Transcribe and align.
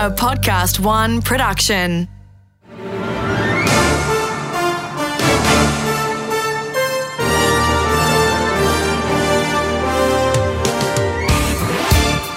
A 0.00 0.10
Podcast 0.10 0.80
One 0.80 1.20
production. 1.20 2.08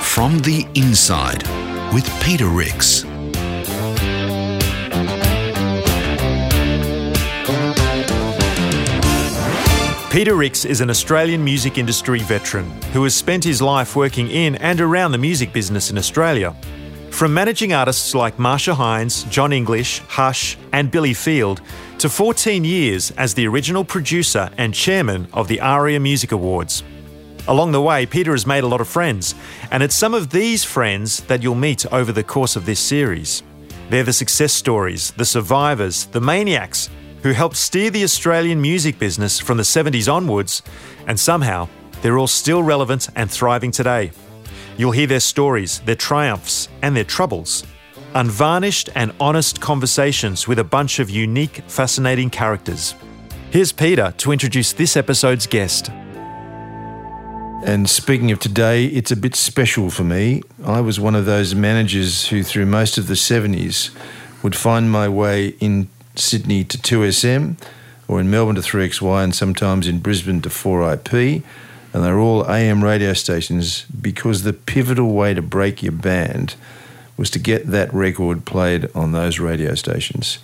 From 0.02 0.40
the 0.40 0.68
Inside 0.76 1.44
with 1.94 2.06
Peter 2.22 2.48
Rix. 2.48 3.04
Peter 10.12 10.36
Rix 10.36 10.66
is 10.66 10.82
an 10.82 10.90
Australian 10.90 11.42
music 11.42 11.78
industry 11.78 12.20
veteran 12.20 12.70
who 12.92 13.06
has 13.06 13.16
spent 13.16 13.46
his 13.46 13.62
life 13.62 13.96
working 13.96 14.30
in 14.30 14.56
and 14.56 14.82
around 14.82 15.14
the 15.14 15.18
music 15.18 15.54
business 15.54 15.90
in 15.90 15.98
Australia. 15.98 16.54
From 17.24 17.34
managing 17.34 17.72
artists 17.72 18.14
like 18.14 18.38
Marcia 18.38 18.76
Hines, 18.76 19.24
John 19.30 19.54
English, 19.54 20.00
Hush, 20.10 20.58
and 20.74 20.92
Billy 20.92 21.14
Field, 21.14 21.62
to 22.00 22.10
14 22.10 22.66
years 22.66 23.12
as 23.12 23.34
the 23.34 23.48
original 23.48 23.86
producer 23.86 24.50
and 24.58 24.74
chairman 24.74 25.30
of 25.32 25.48
the 25.48 25.62
ARIA 25.62 26.02
Music 26.02 26.34
Awards. 26.34 26.84
Along 27.48 27.72
the 27.72 27.82
way, 27.82 28.06
Peter 28.06 28.34
has 28.34 28.46
made 28.46 28.66
a 28.66 28.68
lot 28.68 28.82
of 28.82 28.90
friends, 28.90 29.36
and 29.72 29.82
it's 29.82 29.96
some 29.96 30.14
of 30.14 30.32
these 30.32 30.66
friends 30.66 31.22
that 31.22 31.42
you'll 31.42 31.56
meet 31.56 31.86
over 31.94 32.12
the 32.12 32.26
course 32.26 32.58
of 32.58 32.66
this 32.66 32.82
series. 32.82 33.42
They're 33.90 34.04
the 34.04 34.12
success 34.12 34.52
stories, 34.52 35.12
the 35.12 35.24
survivors, 35.24 36.08
the 36.08 36.20
maniacs 36.20 36.90
who 37.22 37.32
helped 37.32 37.56
steer 37.56 37.90
the 37.90 38.04
Australian 38.04 38.62
music 38.62 39.00
business 39.00 39.40
from 39.40 39.56
the 39.56 39.64
70s 39.64 40.12
onwards, 40.12 40.62
and 41.08 41.18
somehow 41.18 41.70
they're 42.02 42.18
all 42.18 42.28
still 42.28 42.64
relevant 42.64 43.08
and 43.16 43.32
thriving 43.32 43.72
today. 43.72 44.12
You'll 44.78 44.92
hear 44.92 45.08
their 45.08 45.20
stories, 45.20 45.80
their 45.82 45.96
triumphs, 45.96 46.68
and 46.82 46.96
their 46.96 47.04
troubles. 47.04 47.64
Unvarnished 48.16 48.90
and 48.96 49.14
honest 49.20 49.62
conversations 49.62 50.48
with 50.48 50.60
a 50.60 50.64
bunch 50.64 51.00
of 51.00 51.10
unique, 51.10 51.64
fascinating 51.68 52.30
characters. 52.30 52.96
Here's 53.52 53.72
Peter 53.72 54.14
to 54.18 54.32
introduce 54.32 54.74
this 54.74 54.98
episode's 54.98 55.46
guest. 55.46 55.90
And 57.66 57.90
speaking 57.90 58.32
of 58.32 58.40
today, 58.40 58.88
it's 58.88 59.12
a 59.12 59.16
bit 59.16 59.36
special 59.36 59.90
for 59.90 60.04
me. 60.04 60.42
I 60.66 60.82
was 60.82 61.00
one 61.00 61.16
of 61.16 61.26
those 61.26 61.56
managers 61.56 62.28
who, 62.28 62.44
through 62.44 62.66
most 62.66 62.98
of 62.98 63.08
the 63.08 63.14
70s, 63.14 63.92
would 64.42 64.56
find 64.56 64.92
my 64.92 65.08
way 65.08 65.50
in 65.60 65.88
Sydney 66.16 66.64
to 66.66 66.78
2SM, 66.78 67.56
or 68.08 68.20
in 68.20 68.30
Melbourne 68.30 68.56
to 68.56 68.62
3XY, 68.62 69.24
and 69.24 69.34
sometimes 69.34 69.88
in 69.88 70.00
Brisbane 70.00 70.42
to 70.42 70.50
4IP. 70.50 71.44
And 71.94 72.04
they're 72.04 72.20
all 72.20 72.50
AM 72.50 72.84
radio 72.84 73.14
stations 73.14 73.86
because 73.86 74.44
the 74.44 74.52
pivotal 74.52 75.14
way 75.14 75.34
to 75.36 75.42
break 75.42 75.84
your 75.84 75.92
band 75.92 76.56
was 77.16 77.30
to 77.30 77.40
get 77.40 77.68
that 77.68 77.94
record 77.94 78.46
played 78.46 78.90
on 78.96 79.12
those 79.12 79.40
radio 79.40 79.76
stations. 79.76 80.40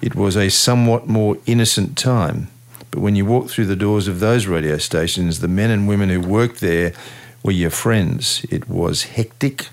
It 0.00 0.14
was 0.14 0.36
a 0.36 0.48
somewhat 0.48 1.06
more 1.06 1.36
innocent 1.44 1.98
time, 1.98 2.48
but 2.90 3.00
when 3.00 3.16
you 3.16 3.26
walked 3.26 3.50
through 3.50 3.66
the 3.66 3.76
doors 3.76 4.08
of 4.08 4.20
those 4.20 4.46
radio 4.46 4.78
stations, 4.78 5.40
the 5.40 5.48
men 5.48 5.70
and 5.70 5.86
women 5.86 6.08
who 6.08 6.20
worked 6.20 6.60
there 6.60 6.94
were 7.42 7.52
your 7.52 7.70
friends. 7.70 8.44
It 8.50 8.68
was 8.68 9.04
hectic, 9.04 9.68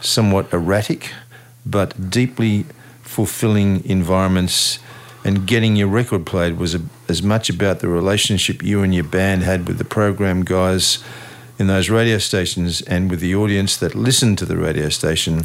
somewhat 0.00 0.52
erratic, 0.52 1.12
but 1.64 2.10
deeply 2.10 2.66
fulfilling 3.02 3.84
environments. 3.84 4.78
And 5.24 5.46
getting 5.46 5.76
your 5.76 5.88
record 5.88 6.26
played 6.26 6.58
was 6.58 6.74
a, 6.74 6.80
as 7.12 7.22
much 7.22 7.50
about 7.50 7.80
the 7.80 7.88
relationship 7.88 8.62
you 8.62 8.82
and 8.82 8.94
your 8.94 9.04
band 9.04 9.42
had 9.42 9.68
with 9.68 9.76
the 9.76 9.84
program 9.84 10.42
guys 10.42 11.04
in 11.58 11.66
those 11.66 11.90
radio 11.90 12.16
stations 12.16 12.80
and 12.80 13.10
with 13.10 13.20
the 13.20 13.34
audience 13.34 13.76
that 13.76 13.94
listened 13.94 14.38
to 14.38 14.46
the 14.46 14.56
radio 14.56 14.88
station 14.88 15.42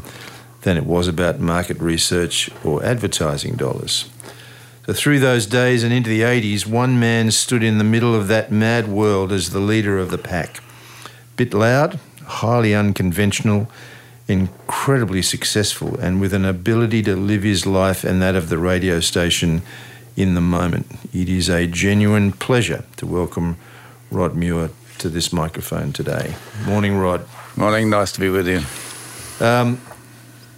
than 0.61 0.77
it 0.77 0.85
was 0.85 1.09
about 1.09 1.41
market 1.41 1.77
research 1.81 2.49
or 2.63 2.81
advertising 2.85 3.55
dollars. 3.55 4.09
So, 4.85 4.93
through 4.93 5.19
those 5.19 5.45
days 5.45 5.83
and 5.83 5.91
into 5.91 6.09
the 6.09 6.21
80s, 6.21 6.65
one 6.65 6.97
man 7.01 7.31
stood 7.31 7.63
in 7.63 7.79
the 7.79 7.83
middle 7.83 8.15
of 8.15 8.29
that 8.29 8.49
mad 8.49 8.87
world 8.87 9.33
as 9.33 9.49
the 9.49 9.59
leader 9.59 9.99
of 9.99 10.09
the 10.09 10.17
pack. 10.17 10.63
Bit 11.35 11.53
loud, 11.53 11.99
highly 12.25 12.73
unconventional, 12.73 13.69
incredibly 14.29 15.21
successful, 15.21 15.99
and 15.99 16.21
with 16.21 16.33
an 16.33 16.45
ability 16.45 17.01
to 17.03 17.17
live 17.17 17.43
his 17.43 17.65
life 17.65 18.05
and 18.05 18.21
that 18.21 18.35
of 18.35 18.47
the 18.47 18.57
radio 18.57 19.01
station 19.01 19.63
in 20.17 20.33
the 20.33 20.41
moment. 20.41 20.87
It 21.13 21.29
is 21.29 21.47
a 21.47 21.67
genuine 21.67 22.33
pleasure 22.33 22.83
to 22.97 23.05
welcome 23.05 23.55
Rod 24.11 24.35
Muir 24.35 24.71
to 24.97 25.09
this 25.09 25.31
microphone 25.31 25.93
today. 25.93 26.35
Morning, 26.65 26.97
Rod. 26.97 27.25
Morning, 27.55 27.89
nice 27.89 28.11
to 28.13 28.19
be 28.19 28.29
with 28.29 28.47
you. 28.47 29.45
Um, 29.45 29.79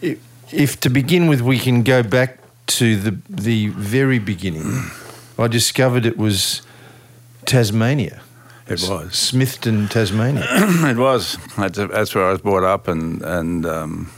if, 0.02 0.18
if 0.54 0.80
to 0.80 0.90
begin 0.90 1.28
with, 1.28 1.42
we 1.42 1.60
can 1.60 1.84
go 1.84 2.02
back 2.02 2.40
to 2.68 2.96
the 2.96 3.18
the 3.30 3.68
very 3.68 4.20
beginning. 4.20 4.90
I 5.38 5.48
discovered 5.48 6.06
it 6.06 6.18
was 6.18 6.62
Tasmania. 7.46 8.22
It 8.68 8.82
was 8.88 9.14
Smithton, 9.14 9.90
Tasmania. 9.90 10.46
it 10.50 10.98
was. 10.98 11.38
That's, 11.58 11.78
that's, 11.78 12.14
where 12.14 12.28
I 12.28 12.32
was 12.32 12.42
brought 12.42 12.64
up, 12.64 12.88
and 12.88 13.22
and 13.24 13.66
um, 13.66 14.12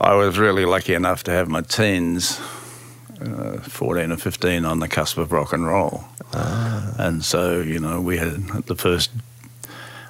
I 0.00 0.14
was 0.14 0.38
really 0.38 0.64
lucky 0.64 0.94
enough 0.94 1.22
to 1.24 1.30
have 1.30 1.48
my 1.48 1.62
teens, 1.62 2.40
uh, 3.20 3.58
fourteen 3.60 4.12
or 4.12 4.16
fifteen, 4.16 4.64
on 4.64 4.80
the 4.80 4.88
cusp 4.88 5.18
of 5.18 5.32
rock 5.32 5.52
and 5.52 5.66
roll. 5.66 6.04
Ah. 6.32 6.94
And 6.98 7.24
so, 7.24 7.60
you 7.60 7.78
know, 7.80 8.00
we 8.00 8.18
had 8.18 8.46
the 8.66 8.76
first 8.76 9.10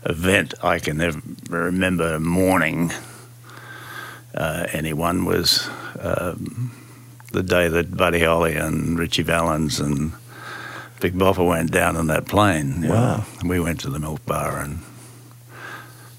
event 0.05 0.55
I 0.63 0.79
can 0.79 1.01
ever 1.01 1.21
remember 1.49 2.19
mourning 2.21 2.93
Uh, 4.35 4.67
anyone 4.73 5.25
was 5.25 5.69
um, 6.01 6.71
the 7.33 7.43
day 7.43 7.69
that 7.69 7.97
Buddy 7.97 8.21
Holly 8.21 8.55
and 8.55 8.97
Ritchie 8.99 9.25
Valens 9.25 9.81
and 9.81 10.13
Big 11.01 11.15
Bopper 11.15 11.45
went 11.47 11.73
down 11.73 11.97
on 11.97 12.07
that 12.09 12.27
plane. 12.27 12.89
Wow. 12.89 13.17
Know. 13.17 13.25
We 13.45 13.59
went 13.59 13.81
to 13.81 13.91
the 13.91 13.99
milk 13.99 14.25
bar 14.27 14.61
and 14.61 14.81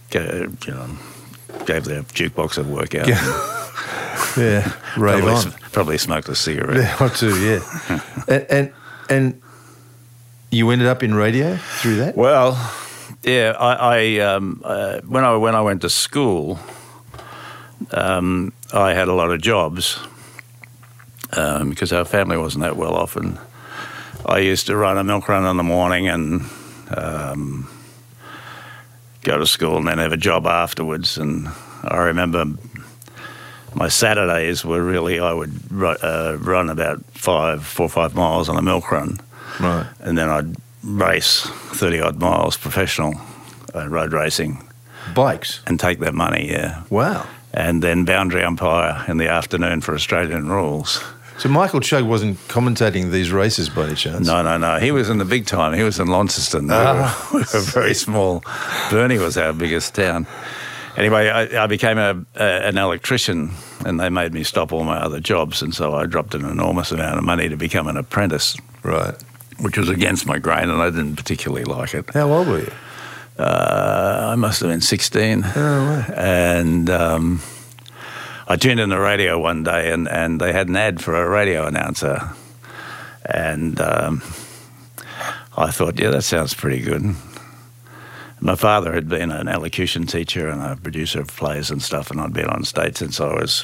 gave, 0.10 0.68
you 0.68 0.74
know, 0.74 0.90
gave 1.66 1.86
their 1.86 2.04
jukebox 2.04 2.58
a 2.58 2.64
workout. 2.64 3.08
Yeah, 3.08 3.24
yeah 4.38 4.74
rave 4.98 5.24
on. 5.26 5.54
Probably 5.72 5.98
smoked 5.98 6.28
a 6.30 6.36
cigarette. 6.36 6.78
Yeah, 6.78 6.98
or 7.06 7.10
two, 7.10 7.36
yeah. 7.40 8.02
and, 8.28 8.46
and, 8.50 8.74
and 9.10 9.42
you 10.52 10.70
ended 10.70 10.88
up 10.88 11.02
in 11.02 11.16
radio 11.16 11.58
through 11.58 11.96
that? 11.98 12.18
Well, 12.18 12.54
yeah. 13.24 13.56
I, 13.58 13.74
I 13.74 14.20
um, 14.20 14.62
uh, 14.64 15.00
when 15.02 15.24
I 15.24 15.36
when 15.38 15.56
I 15.56 15.62
went 15.62 15.82
to 15.82 15.90
school, 15.90 16.60
um, 17.92 18.54
I 18.74 18.94
had 18.94 19.08
a 19.08 19.14
lot 19.14 19.32
of 19.32 19.42
jobs 19.42 20.00
um, 21.34 21.70
because 21.70 21.94
our 21.94 22.06
family 22.06 22.38
wasn't 22.38 22.64
that 22.64 22.76
well 22.76 22.94
off, 22.94 23.16
and 23.16 23.40
I 24.26 24.40
used 24.40 24.68
to 24.68 24.76
run 24.76 24.98
a 24.98 25.04
milk 25.04 25.30
run 25.30 25.46
in 25.46 25.58
the 25.58 25.64
morning 25.64 26.10
and 26.10 26.42
um, 26.96 27.70
go 29.24 29.38
to 29.38 29.48
school 29.48 29.78
and 29.78 29.88
then 29.88 29.98
have 30.00 30.12
a 30.12 30.18
job 30.18 30.46
afterwards. 30.46 31.18
And 31.18 31.48
I 31.84 31.98
remember 31.98 32.46
my 33.76 33.88
Saturdays 33.88 34.64
were 34.66 34.84
really 34.84 35.20
I 35.20 35.34
would 35.34 35.52
uh, 35.72 36.38
run 36.40 36.70
about 36.70 37.04
five, 37.14 37.66
four 37.66 37.86
or 37.86 37.90
five 37.90 38.16
miles 38.16 38.50
on 38.50 38.58
a 38.58 38.62
milk 38.62 38.92
run, 38.92 39.20
right, 39.60 39.88
and 40.02 40.18
then 40.18 40.30
I'd 40.30 40.56
race 40.84 41.42
thirty 41.74 42.00
odd 42.02 42.20
miles 42.20 42.58
professional 42.58 43.14
uh, 43.76 43.88
road 43.88 44.14
racing, 44.14 44.68
bikes, 45.16 45.62
and 45.68 45.80
take 45.80 46.00
that 46.00 46.14
money. 46.14 46.50
Yeah, 46.52 46.84
wow. 46.90 47.26
And 47.54 47.82
then 47.84 48.06
boundary 48.06 48.44
umpire 48.44 49.04
in 49.10 49.18
the 49.18 49.28
afternoon 49.28 49.82
for 49.82 49.94
Australian 49.94 50.50
rules. 50.50 51.04
So 51.38 51.50
Michael 51.50 51.80
Chugg 51.80 52.06
wasn't 52.08 52.38
commentating 52.48 53.10
these 53.12 53.32
races 53.32 53.68
by 53.68 53.86
any 53.88 53.96
chance? 53.96 54.28
No, 54.28 54.44
no, 54.44 54.58
no. 54.58 54.78
He 54.78 54.92
was 54.92 55.10
in 55.10 55.18
the 55.18 55.26
big 55.26 55.48
time. 55.48 55.74
He 55.74 55.82
was 55.84 56.00
in 56.00 56.08
Launceston. 56.08 56.68
We, 56.68 56.74
Ah. 56.74 57.30
were, 57.34 57.40
we 57.40 57.46
were 57.52 57.60
very 57.62 57.94
small. 57.96 58.44
Burnie 58.92 59.18
was 59.18 59.38
our 59.38 59.52
biggest 59.52 59.96
town. 59.96 60.28
Anyway, 60.98 61.30
I, 61.30 61.64
I 61.64 61.68
became 61.68 61.98
a, 61.98 62.24
a, 62.36 62.44
an 62.68 62.78
electrician, 62.78 63.52
and 63.86 64.00
they 64.00 64.10
made 64.10 64.34
me 64.34 64.44
stop 64.44 64.72
all 64.74 64.84
my 64.84 64.98
other 64.98 65.20
jobs, 65.20 65.62
and 65.62 65.74
so 65.74 65.94
I 65.96 66.06
dropped 66.06 66.36
an 66.36 66.44
enormous 66.46 66.92
amount 66.92 67.18
of 67.18 67.24
money 67.24 67.48
to 67.50 67.56
become 67.58 67.88
an 67.88 67.98
apprentice, 67.98 68.58
Right. 68.84 69.16
which 69.60 69.78
was 69.78 69.90
against 69.90 70.26
my 70.26 70.38
grain, 70.38 70.70
and 70.70 70.82
I 70.82 70.90
didn't 70.90 71.16
particularly 71.16 71.64
like 71.66 71.94
it. 71.94 72.10
How 72.14 72.32
old 72.32 72.48
were 72.48 72.60
you? 72.60 72.72
Uh, 73.40 74.28
I 74.32 74.36
must 74.36 74.60
have 74.60 74.70
been 74.70 74.82
16. 74.82 75.44
Oh. 75.56 76.06
And 76.16 76.90
um, 76.90 77.42
I 78.48 78.56
tuned 78.58 78.80
in 78.80 78.90
the 78.90 79.00
radio 79.00 79.40
one 79.40 79.64
day 79.64 79.92
and, 79.92 80.08
and 80.10 80.40
they 80.40 80.52
had 80.54 80.68
an 80.68 80.76
ad 80.76 81.02
for 81.02 81.16
a 81.16 81.28
radio 81.28 81.66
announcer. 81.66 82.20
And 83.26 83.80
um, 83.82 84.22
I 85.58 85.72
thought, 85.72 85.98
yeah, 86.00 86.10
that 86.12 86.24
sounds 86.24 86.54
pretty 86.54 86.82
good. 86.82 87.16
My 88.44 88.56
father 88.56 88.94
had 88.94 89.08
been 89.08 89.32
an 89.32 89.48
elocution 89.48 90.08
teacher 90.08 90.50
and 90.50 90.62
a 90.62 90.76
producer 90.76 91.22
of 91.22 91.28
plays 91.28 91.70
and 91.70 91.82
stuff, 91.82 92.10
and 92.10 92.20
I'd 92.20 92.34
been 92.34 92.48
on 92.50 92.64
stage 92.64 92.98
since 92.98 93.20
I 93.20 93.34
was, 93.36 93.64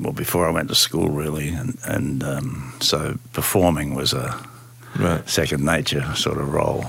well, 0.00 0.12
before 0.14 0.48
I 0.48 0.50
went 0.50 0.68
to 0.68 0.74
school, 0.74 1.08
really. 1.10 1.48
And, 1.50 1.78
and 1.84 2.22
um, 2.24 2.72
so 2.80 3.18
performing 3.32 3.94
was 3.94 4.12
a 4.12 4.40
Right. 4.98 5.28
second 5.28 5.62
nature 5.62 6.10
sort 6.14 6.38
of 6.38 6.54
role. 6.54 6.86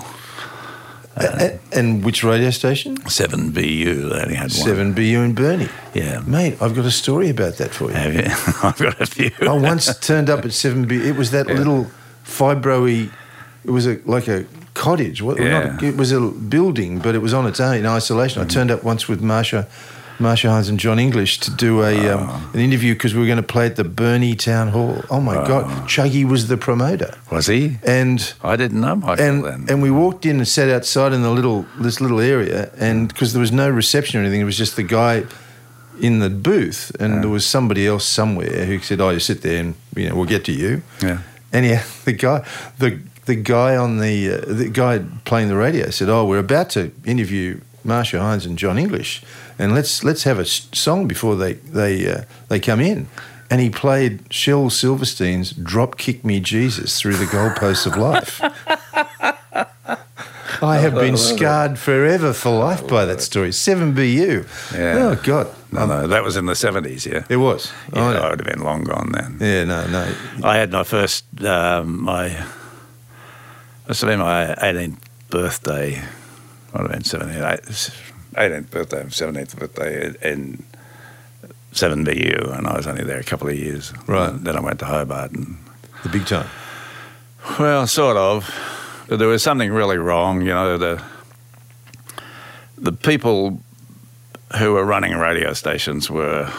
A- 1.17 1.59
and 1.73 2.05
which 2.05 2.23
radio 2.23 2.51
station? 2.51 2.95
7BU, 2.99 4.09
they 4.09 4.21
only 4.21 4.35
had 4.35 4.43
one. 4.43 4.49
Seven 4.51 4.93
BU 4.93 5.01
in 5.23 5.33
Burnie. 5.33 5.67
Yeah. 5.93 6.21
Mate, 6.25 6.55
I've 6.61 6.73
got 6.73 6.85
a 6.85 6.91
story 6.91 7.29
about 7.29 7.57
that 7.57 7.71
for 7.71 7.89
you. 7.89 7.95
Have 7.97 8.13
you? 8.13 8.21
I've 8.63 8.77
got 8.77 9.01
a 9.01 9.05
few. 9.05 9.31
I 9.41 9.51
once 9.51 9.97
turned 9.99 10.29
up 10.29 10.45
at 10.45 10.53
seven 10.53 10.87
BU. 10.87 11.01
It 11.01 11.17
was 11.17 11.31
that 11.31 11.49
Yeah. 11.49 11.55
little 11.55 11.87
fibro 12.23 13.11
It 13.67 13.71
was 13.71 13.85
a 13.85 13.99
like 14.05 14.27
a 14.27 14.45
cottage. 14.73 15.21
What, 15.21 15.37
Yeah. 15.39 15.71
not, 15.71 15.83
it 15.83 15.97
was 15.97 16.11
a 16.11 16.21
building, 16.21 16.99
but 16.99 17.15
it 17.15 17.21
was 17.21 17.33
on 17.33 17.45
its 17.47 17.59
own 17.59 17.75
in 17.75 17.85
isolation. 17.85 18.41
I 18.41 18.45
mm. 18.45 18.49
turned 18.49 18.71
up 18.71 18.83
once 18.83 19.07
with 19.09 19.21
Marcia, 19.21 19.67
Marcia 20.19 20.49
Hines 20.49 20.69
and 20.69 20.79
John 20.79 20.99
English 20.99 21.39
to 21.41 21.51
do 21.51 21.83
a 21.83 21.93
um, 22.13 22.27
ah. 22.29 22.51
an 22.53 22.59
interview 22.59 22.93
because 22.93 23.13
we 23.13 23.19
were 23.19 23.25
going 23.25 23.43
to 23.47 23.53
play 23.55 23.65
at 23.65 23.75
the 23.75 23.83
Burnie 23.83 24.35
Town 24.35 24.69
Hall. 24.69 25.03
Oh 25.09 25.19
my 25.19 25.35
God, 25.47 25.65
ah. 25.67 25.85
Chuggy 25.87 26.23
was 26.23 26.47
the 26.47 26.57
promoter, 26.57 27.13
Was 27.31 27.47
he? 27.47 27.77
and 27.83 28.33
I 28.43 28.55
didn't 28.55 28.81
know 28.81 28.95
Michael 28.95 29.25
and 29.25 29.43
then. 29.43 29.65
and 29.69 29.81
we 29.81 29.91
walked 29.91 30.25
in 30.25 30.37
and 30.37 30.47
sat 30.47 30.69
outside 30.69 31.11
in 31.13 31.21
the 31.21 31.31
little 31.31 31.65
this 31.79 31.99
little 31.99 32.19
area, 32.19 32.71
and 32.77 33.07
because 33.07 33.33
there 33.33 33.41
was 33.41 33.51
no 33.51 33.69
reception 33.69 34.19
or 34.19 34.23
anything, 34.23 34.41
it 34.41 34.49
was 34.53 34.57
just 34.57 34.75
the 34.75 34.83
guy 34.83 35.25
in 35.99 36.19
the 36.19 36.29
booth, 36.29 36.91
and 36.99 37.23
there 37.23 37.29
was 37.29 37.45
somebody 37.45 37.87
else 37.87 38.05
somewhere 38.05 38.65
who 38.65 38.79
said, 38.79 39.01
"Oh, 39.01 39.09
you 39.09 39.19
sit 39.19 39.41
there, 39.41 39.59
and 39.59 39.75
you 39.95 40.07
know 40.07 40.15
we'll 40.15 40.25
get 40.25 40.45
to 40.45 40.51
you." 40.51 40.81
Yeah. 41.01 41.19
And 41.51 41.65
yeah, 41.65 41.83
the 42.05 42.13
guy, 42.13 42.45
the 42.77 42.99
the 43.27 43.35
guy 43.35 43.75
on 43.77 43.99
the 43.99 44.31
uh, 44.31 44.41
the 44.47 44.69
guy 44.69 44.99
playing 45.25 45.47
the 45.49 45.55
radio 45.55 45.89
said, 45.91 46.09
"Oh, 46.09 46.25
we're 46.25 46.39
about 46.39 46.69
to 46.71 46.91
interview 47.05 47.61
Marcia 47.83 48.19
Hines 48.19 48.45
and 48.45 48.57
John 48.57 48.77
English, 48.77 49.21
and 49.59 49.73
let's 49.75 50.03
let's 50.03 50.23
have 50.23 50.39
a 50.39 50.45
song 50.45 51.07
before 51.07 51.35
they 51.35 51.53
they 51.53 52.11
uh, 52.11 52.21
they 52.49 52.59
come 52.59 52.81
in." 52.81 53.07
And 53.49 53.61
he 53.61 53.69
played 53.69 54.19
Shel 54.33 54.69
Silverstein's 54.69 55.51
"Drop 55.51 55.97
Kick 55.97 56.25
Me 56.25 56.39
Jesus" 56.41 56.99
through 56.99 57.15
the 57.17 57.25
goalposts 57.25 57.85
of 57.85 57.95
life. 57.95 58.41
I 60.59 60.77
have 60.77 60.95
been 60.95 61.17
scarred 61.17 61.77
forever 61.77 62.33
for 62.33 62.49
life 62.49 62.87
by 62.87 63.05
that 63.05 63.21
story. 63.21 63.51
Seven 63.51 63.93
BU. 63.93 64.43
Yeah. 64.73 64.97
Oh 65.11 65.19
God. 65.23 65.47
no, 65.71 65.85
no, 65.85 66.07
that 66.07 66.23
was 66.23 66.35
in 66.35 66.47
the 66.47 66.53
70s, 66.53 67.05
yeah. 67.05 67.25
It 67.29 67.37
was. 67.37 67.71
Yeah, 67.93 68.07
Oh, 68.09 68.13
no. 68.13 68.19
I 68.21 68.29
would 68.31 68.39
have 68.39 68.47
been 68.47 68.63
long 68.63 68.83
gone 68.83 69.11
then. 69.11 69.37
Yeah. 69.39 69.65
No. 69.65 69.85
No. 69.87 70.15
I 70.43 70.57
had 70.57 70.71
my 70.71 70.83
first, 70.83 71.25
um, 71.45 72.01
my, 72.03 72.43
have 73.87 74.01
been 74.01 74.19
my 74.19 74.55
18th 74.55 74.97
birthday, 75.29 76.01
might 76.73 76.81
have 76.81 76.91
been 76.91 77.01
17th, 77.01 77.95
18th 78.33 78.69
birthday, 78.69 79.03
17th 79.03 79.57
birthday 79.57 80.13
in 80.29 80.63
7BU, 81.73 82.57
and 82.57 82.67
I 82.67 82.75
was 82.75 82.87
only 82.87 83.03
there 83.03 83.19
a 83.19 83.23
couple 83.23 83.47
of 83.47 83.55
years. 83.55 83.93
Right. 84.07 84.29
And 84.29 84.45
then 84.45 84.55
I 84.57 84.59
went 84.59 84.79
to 84.79 84.85
Hobart, 84.85 85.31
and 85.31 85.57
The 86.03 86.09
big 86.09 86.25
time. 86.25 86.49
well, 87.59 87.87
sort 87.87 88.17
of, 88.17 88.53
but 89.07 89.19
there 89.19 89.27
was 89.27 89.43
something 89.43 89.71
really 89.71 89.97
wrong. 89.97 90.41
You 90.41 90.53
know, 90.53 90.77
the 90.77 91.01
the 92.77 92.91
people 92.91 93.61
who 94.59 94.73
were 94.73 94.85
running 94.85 95.13
radio 95.15 95.53
stations 95.53 96.09
were 96.09 96.51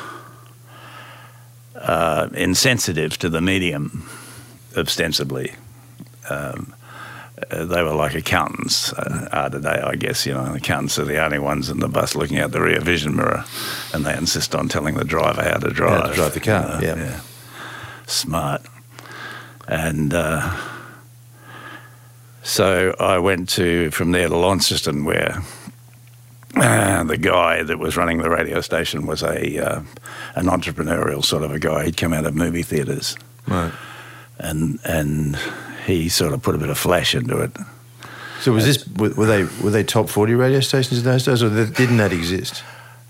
uh, 1.75 2.29
insensitive 2.35 3.19
to 3.19 3.29
the 3.29 3.41
medium, 3.41 4.09
ostensibly. 4.77 5.53
Um, 6.29 6.75
uh, 7.51 7.65
they 7.65 7.83
were 7.83 7.95
like 7.95 8.15
accountants 8.15 8.93
uh, 8.93 9.29
are 9.33 9.51
today, 9.51 9.81
I 9.85 9.95
guess. 9.97 10.27
You 10.27 10.35
know, 10.35 10.55
accountants 10.55 10.99
are 10.99 11.05
the 11.05 11.23
only 11.25 11.39
ones 11.39 11.69
in 11.71 11.79
the 11.81 11.89
bus 11.89 12.15
looking 12.15 12.39
out 12.39 12.53
the 12.53 12.61
rear 12.61 12.81
vision 12.81 13.17
mirror, 13.17 13.45
and 13.93 14.05
they 14.05 14.17
insist 14.17 14.55
on 14.55 14.69
telling 14.69 14.95
the 14.97 15.05
driver 15.05 15.43
how 15.43 15.59
to 15.59 15.71
drive. 15.71 16.15
drive 16.15 16.35
the 16.35 16.41
car, 16.41 16.79
yeah. 16.83 17.21
Smart. 18.07 18.63
And 19.67 20.15
uh, 20.15 20.57
so 22.43 22.95
I 22.99 23.19
went 23.19 23.49
to 23.51 23.91
from 23.91 24.13
there 24.13 24.29
to 24.29 24.37
Launceston, 24.37 25.05
where 25.05 25.43
uh, 26.57 27.05
the 27.05 27.19
guy 27.19 27.63
that 27.63 27.79
was 27.79 27.97
running 27.97 28.19
the 28.19 28.31
radio 28.31 28.61
station 28.63 29.07
was 29.07 29.23
a 29.23 29.59
uh, 29.59 29.81
an 30.35 30.47
entrepreneurial 30.47 31.23
sort 31.25 31.43
of 31.43 31.53
a 31.53 31.59
guy. 31.59 31.85
He'd 31.85 31.97
come 31.97 32.13
out 32.15 32.25
of 32.27 32.35
movie 32.35 32.63
theatres, 32.63 33.17
Right. 33.47 33.73
and 34.39 34.79
and 34.85 35.39
he 35.89 36.09
sort 36.09 36.33
of 36.33 36.43
put 36.43 36.55
a 36.55 36.59
bit 36.59 36.69
of 36.71 36.79
flash 36.79 37.15
into 37.15 37.39
it. 37.39 37.51
So 38.41 38.53
was 38.53 38.65
this 38.65 38.87
were 38.97 39.27
they 39.27 39.43
were 39.63 39.71
they 39.71 39.83
top 39.83 40.09
forty 40.09 40.35
radio 40.35 40.61
stations 40.61 41.01
in 41.01 41.05
those 41.05 41.25
days, 41.25 41.43
or 41.43 41.51
didn't 41.51 41.97
that 41.97 42.13
exist? 42.13 42.63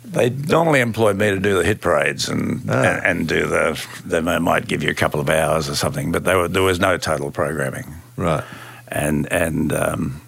They 0.04 0.30
normally 0.30 0.80
employed 0.80 1.16
me 1.19 1.28
to 1.30 1.38
do 1.38 1.58
the 1.58 1.64
hit 1.64 1.82
parades 1.82 2.30
and 2.30 2.62
Ah. 2.70 2.82
and, 2.82 3.04
and 3.04 3.28
do 3.28 3.46
the. 3.46 3.86
They 4.06 4.20
might 4.38 4.66
give 4.66 4.82
you 4.82 4.88
a 4.90 4.94
couple 4.94 5.20
of 5.20 5.28
hours 5.28 5.69
or 5.69 5.75
something, 5.75 6.12
but 6.12 6.25
they 6.25 6.34
were, 6.34 6.48
there 6.48 6.62
was 6.62 6.80
no 6.80 6.96
total 6.96 7.30
programming. 7.30 7.84
Right. 8.16 8.42
and 8.88 9.30
and 9.30 9.72
um, 9.75 10.22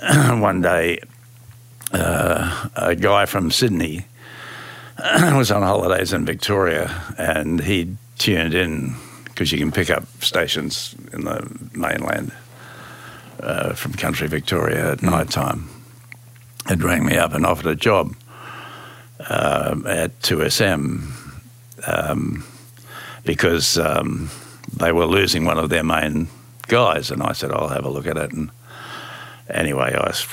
one 0.40 0.62
day 0.62 1.00
uh, 1.92 2.68
a 2.76 2.94
guy 2.94 3.26
from 3.26 3.50
Sydney 3.50 4.06
was 5.34 5.50
on 5.50 5.62
holidays 5.62 6.12
in 6.12 6.24
Victoria, 6.24 7.02
and 7.18 7.60
he 7.60 7.96
tuned 8.18 8.54
in 8.54 8.94
because 9.38 9.52
you 9.52 9.58
can 9.58 9.70
pick 9.70 9.88
up 9.88 10.02
stations 10.20 10.96
in 11.12 11.22
the 11.22 11.48
mainland 11.72 12.32
uh, 13.38 13.72
from 13.72 13.92
country 13.92 14.26
Victoria 14.26 14.90
at 14.90 15.00
night 15.00 15.30
time. 15.30 15.70
It 16.68 16.82
rang 16.82 17.06
me 17.06 17.16
up 17.16 17.32
and 17.34 17.46
offered 17.46 17.68
a 17.68 17.76
job 17.76 18.16
um, 19.30 19.86
at 19.86 20.18
2SM 20.22 21.12
um, 21.86 22.44
because 23.24 23.78
um, 23.78 24.28
they 24.76 24.90
were 24.90 25.06
losing 25.06 25.44
one 25.44 25.56
of 25.56 25.70
their 25.70 25.84
main 25.84 26.26
guys, 26.66 27.12
and 27.12 27.22
I 27.22 27.30
said 27.30 27.52
I'll 27.52 27.68
have 27.68 27.84
a 27.84 27.90
look 27.90 28.08
at 28.08 28.16
it. 28.16 28.32
And 28.32 28.50
anyway, 29.48 29.94
I 29.94 30.08
was 30.08 30.26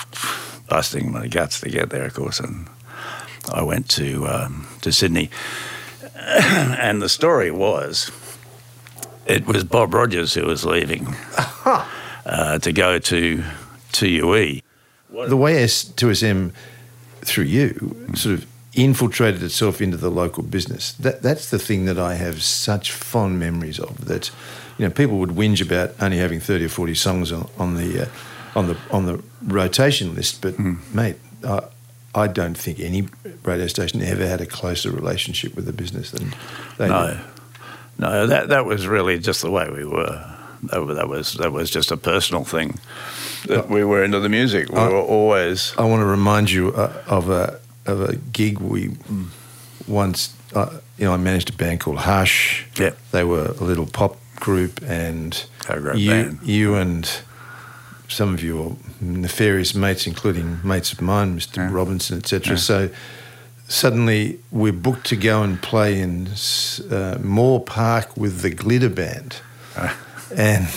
busting 0.67 1.11
my 1.11 1.27
guts 1.27 1.59
to 1.59 1.69
get 1.69 1.91
there, 1.91 2.05
of 2.05 2.15
course, 2.15 2.39
and 2.39 2.67
I 3.53 3.61
went 3.61 3.87
to 3.89 4.27
um, 4.27 4.67
to 4.81 4.91
Sydney. 4.91 5.29
and 6.15 7.03
the 7.03 7.09
story 7.09 7.51
was, 7.51 8.09
it 9.25 9.45
was 9.47 9.63
Bob 9.63 9.93
Rogers 9.93 10.33
who 10.33 10.45
was 10.45 10.65
leaving 10.65 11.07
uh, 12.25 12.59
to 12.59 12.71
go 12.71 12.99
to 12.99 13.43
2UE. 13.93 14.61
The 15.29 15.37
way 15.37 15.63
S 15.63 15.83
two 15.83 16.13
SM 16.13 16.49
through 17.21 17.45
you 17.45 17.95
sort 18.15 18.35
of 18.39 18.45
infiltrated 18.73 19.41
itself 19.41 19.81
into 19.81 19.95
the 19.97 20.09
local 20.11 20.43
business. 20.43 20.91
That 20.93 21.21
that's 21.21 21.49
the 21.49 21.59
thing 21.59 21.85
that 21.85 21.97
I 21.97 22.15
have 22.15 22.43
such 22.43 22.91
fond 22.91 23.39
memories 23.39 23.79
of. 23.79 24.05
That 24.05 24.29
you 24.77 24.85
know 24.85 24.91
people 24.91 25.17
would 25.19 25.29
whinge 25.29 25.61
about 25.61 25.95
only 26.01 26.17
having 26.17 26.41
thirty 26.41 26.65
or 26.65 26.69
forty 26.69 26.95
songs 26.95 27.31
on, 27.31 27.49
on 27.57 27.75
the 27.75 28.01
uh, 28.03 28.09
on 28.55 28.67
the 28.67 28.77
on 28.91 29.05
the 29.05 29.23
rotation 29.43 30.13
list, 30.15 30.41
but 30.41 30.59
mate. 30.93 31.17
I, 31.43 31.61
I 32.17 32.27
don't 32.27 32.57
think 32.57 32.79
any 32.79 33.09
radio 33.43 33.67
station 33.67 34.01
ever 34.01 34.25
had 34.25 34.39
a 34.39 34.45
closer 34.45 34.89
relationship 34.89 35.53
with 35.53 35.65
the 35.65 35.73
business 35.73 36.11
than 36.11 36.33
they 36.77 36.87
No, 36.87 37.07
did. 37.09 37.19
No, 37.97 38.27
that 38.27 38.49
that 38.49 38.65
was 38.65 38.87
really 38.87 39.19
just 39.19 39.41
the 39.41 39.51
way 39.51 39.69
we 39.69 39.85
were. 39.85 40.31
That, 40.63 40.79
that 40.95 41.07
was 41.07 41.33
that 41.35 41.51
was 41.51 41.69
just 41.69 41.91
a 41.91 41.97
personal 41.97 42.43
thing. 42.43 42.79
That 43.47 43.69
we 43.69 43.83
were 43.83 44.03
into 44.03 44.19
the 44.19 44.29
music. 44.29 44.69
We 44.69 44.77
Uh, 44.79 44.89
were 44.89 45.01
always. 45.01 45.73
I 45.77 45.83
want 45.83 46.01
to 46.01 46.05
remind 46.05 46.49
you 46.51 46.73
uh, 46.73 46.91
of 47.07 47.29
a 47.29 47.59
of 47.85 48.01
a 48.01 48.15
gig 48.33 48.59
we 48.59 48.89
once. 49.87 50.33
Uh, 50.53 50.69
you 50.97 51.05
know, 51.05 51.13
I 51.13 51.17
managed 51.17 51.49
a 51.49 51.53
band 51.53 51.79
called 51.81 51.97
Hush. 51.99 52.65
Yeah. 52.79 52.91
they 53.11 53.23
were 53.23 53.47
a 53.59 53.63
little 53.63 53.85
pop 53.85 54.17
group, 54.39 54.81
and 54.87 55.45
you, 55.95 56.09
band. 56.09 56.39
you 56.43 56.75
and 56.75 57.09
some 58.07 58.33
of 58.33 58.41
your 58.43 58.77
nefarious 59.01 59.75
mates, 59.75 60.07
including 60.07 60.59
mates 60.63 60.93
of 60.93 61.01
mine, 61.01 61.37
Mr. 61.37 61.57
Yeah. 61.57 61.69
Robinson, 61.71 62.17
etc. 62.19 62.53
Yeah. 62.53 62.57
So 62.59 62.89
suddenly 63.67 64.39
we're 64.51 64.73
booked 64.73 65.07
to 65.07 65.15
go 65.15 65.43
and 65.43 65.61
play 65.61 65.99
in 65.99 66.29
uh, 66.89 67.17
Moore 67.21 67.63
Park 67.63 68.15
with 68.17 68.41
the 68.41 68.49
Glitter 68.49 68.89
Band, 68.89 69.37
and 70.35 70.67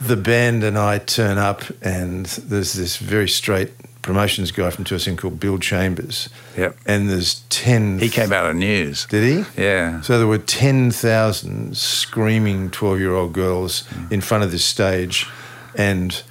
the 0.00 0.16
band 0.16 0.64
and 0.64 0.78
I 0.78 0.98
turn 0.98 1.38
up, 1.38 1.62
and 1.80 2.26
there's 2.26 2.72
this 2.72 2.96
very 2.96 3.28
straight 3.28 3.70
promotions 4.02 4.50
guy 4.50 4.68
from 4.70 4.84
2SM 4.84 5.16
called 5.16 5.40
Bill 5.40 5.58
Chambers. 5.58 6.28
Yep. 6.56 6.76
And 6.86 7.08
there's 7.08 7.40
10. 7.50 8.00
He 8.00 8.08
came 8.08 8.32
out 8.32 8.50
of 8.50 8.56
news. 8.56 9.06
Did 9.06 9.46
he? 9.46 9.62
Yeah. 9.62 10.00
So 10.02 10.18
there 10.18 10.26
were 10.26 10.38
10,000 10.38 11.76
screaming 11.76 12.70
12 12.70 12.98
year 12.98 13.14
old 13.14 13.32
girls 13.32 13.84
in 14.10 14.20
front 14.20 14.44
of 14.44 14.50
this 14.50 14.64
stage 14.64 15.26
and, 15.76 16.22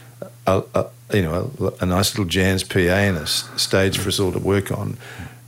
a, 0.46 0.64
a, 0.76 0.86
you 1.14 1.22
know, 1.22 1.52
a, 1.60 1.84
a 1.84 1.86
nice 1.86 2.18
little 2.18 2.30
Jands 2.30 2.68
PA 2.68 2.80
and 2.80 3.18
a 3.18 3.26
stage 3.26 3.98
for 3.98 4.10
us 4.10 4.20
all 4.20 4.34
to 4.34 4.40
work 4.40 4.72
on. 4.72 4.98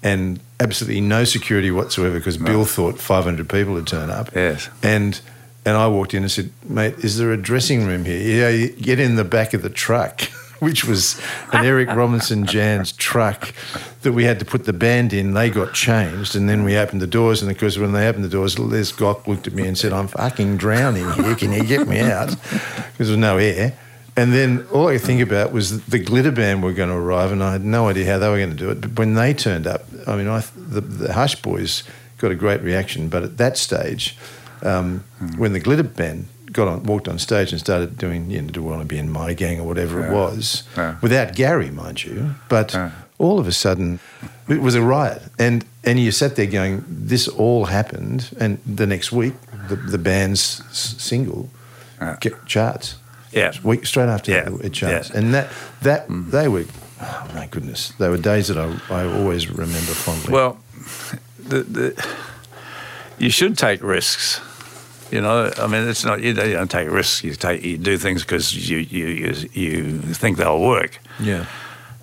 And 0.03 0.39
absolutely 0.59 1.01
no 1.01 1.23
security 1.23 1.71
whatsoever 1.71 2.17
because 2.17 2.37
Bill 2.37 2.65
thought 2.65 2.99
500 2.99 3.47
people 3.47 3.73
would 3.73 3.87
turn 3.87 4.09
up. 4.09 4.35
Yes. 4.35 4.69
And 4.83 5.19
and 5.65 5.77
I 5.77 5.87
walked 5.87 6.13
in 6.13 6.23
and 6.23 6.31
said, 6.31 6.51
"Mate, 6.67 6.95
is 6.99 7.17
there 7.17 7.31
a 7.31 7.37
dressing 7.37 7.85
room 7.85 8.05
here? 8.05 8.19
Yeah, 8.19 8.49
you 8.49 8.69
get 8.69 8.99
in 8.99 9.15
the 9.15 9.23
back 9.23 9.53
of 9.53 9.61
the 9.61 9.69
truck." 9.69 10.21
Which 10.59 10.85
was 10.85 11.19
an 11.51 11.65
Eric 11.65 11.89
Robinson 11.89 12.45
Jands 12.45 12.95
truck 12.95 13.53
that 14.03 14.13
we 14.13 14.23
had 14.23 14.39
to 14.39 14.45
put 14.45 14.63
the 14.63 14.71
band 14.71 15.11
in. 15.11 15.33
They 15.33 15.49
got 15.49 15.73
changed, 15.73 16.37
and 16.37 16.47
then 16.47 16.63
we 16.63 16.77
opened 16.77 17.01
the 17.01 17.07
doors. 17.07 17.41
And 17.41 17.51
of 17.51 17.57
course, 17.57 17.77
when 17.77 17.91
they 17.91 18.07
opened 18.07 18.23
the 18.23 18.29
doors, 18.29 18.57
Les 18.57 18.93
Gock 18.93 19.27
looked 19.27 19.45
at 19.45 19.53
me 19.53 19.67
and 19.67 19.77
said, 19.77 19.91
"I'm 19.91 20.07
fucking 20.07 20.55
drowning 20.57 21.11
here. 21.13 21.35
Can 21.35 21.51
you 21.51 21.65
get 21.65 21.85
me 21.85 21.99
out?" 21.99 22.29
Because 22.29 23.07
there 23.07 23.07
was 23.07 23.17
no 23.17 23.37
air. 23.37 23.73
And 24.15 24.31
then 24.31 24.65
all 24.71 24.87
I 24.89 24.93
could 24.93 25.01
think 25.07 25.21
about 25.21 25.51
was 25.51 25.85
the 25.85 25.97
glitter 25.99 26.31
band 26.31 26.61
were 26.61 26.73
going 26.73 26.89
to 26.89 26.95
arrive, 26.95 27.31
and 27.31 27.41
I 27.43 27.51
had 27.53 27.63
no 27.65 27.89
idea 27.89 28.05
how 28.11 28.19
they 28.19 28.29
were 28.29 28.37
going 28.37 28.51
to 28.51 28.55
do 28.55 28.69
it. 28.69 28.79
But 28.81 28.95
when 28.99 29.15
they 29.15 29.33
turned 29.33 29.65
up, 29.65 29.85
I 30.07 30.15
mean, 30.15 30.27
I, 30.27 30.43
the, 30.55 30.81
the 30.81 31.13
Hush 31.13 31.41
Boys 31.41 31.83
got 32.19 32.31
a 32.31 32.35
great 32.35 32.61
reaction. 32.61 33.09
But 33.09 33.23
at 33.23 33.37
that 33.37 33.57
stage, 33.57 34.15
um, 34.61 35.03
when 35.37 35.53
the 35.53 35.59
glitter 35.59 35.83
band 35.83 36.27
got 36.51 36.67
on, 36.67 36.83
walked 36.83 37.07
on 37.07 37.17
stage 37.17 37.51
and 37.51 37.59
started 37.59 37.97
doing, 37.97 38.29
you 38.29 38.39
know, 38.41 38.49
do 38.49 38.61
want 38.61 38.81
to 38.81 38.85
be 38.85 38.99
in 38.99 39.09
my 39.09 39.33
gang 39.33 39.59
or 39.59 39.63
whatever 39.65 40.05
it 40.05 40.11
was, 40.11 40.63
Yeah. 40.77 40.95
without 41.01 41.33
Gary, 41.35 41.71
mind 41.71 42.03
you, 42.03 42.35
but 42.49 42.73
Yeah. 42.73 42.91
all 43.17 43.39
of 43.39 43.47
a 43.47 43.51
sudden 43.51 43.99
it 44.47 44.61
was 44.61 44.75
a 44.75 44.81
riot, 44.81 45.23
and 45.39 45.65
and 45.85 45.99
you 45.99 46.11
sat 46.11 46.35
there 46.35 46.45
going, 46.45 46.85
this 46.87 47.27
all 47.27 47.65
happened, 47.65 48.29
and 48.39 48.59
the 48.65 48.85
next 48.85 49.11
week 49.11 49.33
the 49.69 49.75
the 49.75 49.97
band's 49.97 50.61
s- 50.69 50.93
single 50.99 51.49
Yeah. 51.99 52.17
get 52.21 52.45
charts. 52.45 52.95
Yeah. 53.33 53.51
week 53.63 53.85
straight 53.85 54.09
after 54.09 54.31
Yeah. 54.31 54.49
that, 54.49 54.65
it 54.65 54.73
changed. 54.73 55.11
Yeah. 55.11 55.19
and 55.19 55.33
that 55.33 55.49
that 55.81 56.05
they 56.09 56.47
were. 56.47 56.65
Oh 57.01 57.27
my 57.35 57.47
goodness! 57.47 57.91
They 57.99 58.07
were 58.07 58.17
days 58.17 58.47
that 58.47 58.57
I, 58.57 58.69
I 58.89 59.05
always 59.05 59.49
remember 59.49 59.93
fondly. 59.93 60.31
Well, 60.31 60.57
the, 61.49 61.63
the, 61.63 62.07
you 63.17 63.29
should 63.29 63.57
take 63.57 63.83
risks. 63.83 64.39
You 65.11 65.21
know, 65.21 65.51
I 65.57 65.67
mean, 65.67 65.87
it's 65.89 66.05
not 66.05 66.21
you 66.21 66.33
don't, 66.33 66.47
you 66.47 66.53
don't 66.53 66.71
take 66.71 66.89
risks. 66.89 67.23
You 67.23 67.33
take 67.35 67.61
you 67.63 67.77
do 67.77 67.97
things 67.97 68.21
because 68.23 68.55
you, 68.69 68.77
you 68.77 69.07
you 69.07 69.33
you 69.53 69.99
think 70.13 70.37
they'll 70.37 70.61
work. 70.61 70.99
yeah, 71.19 71.45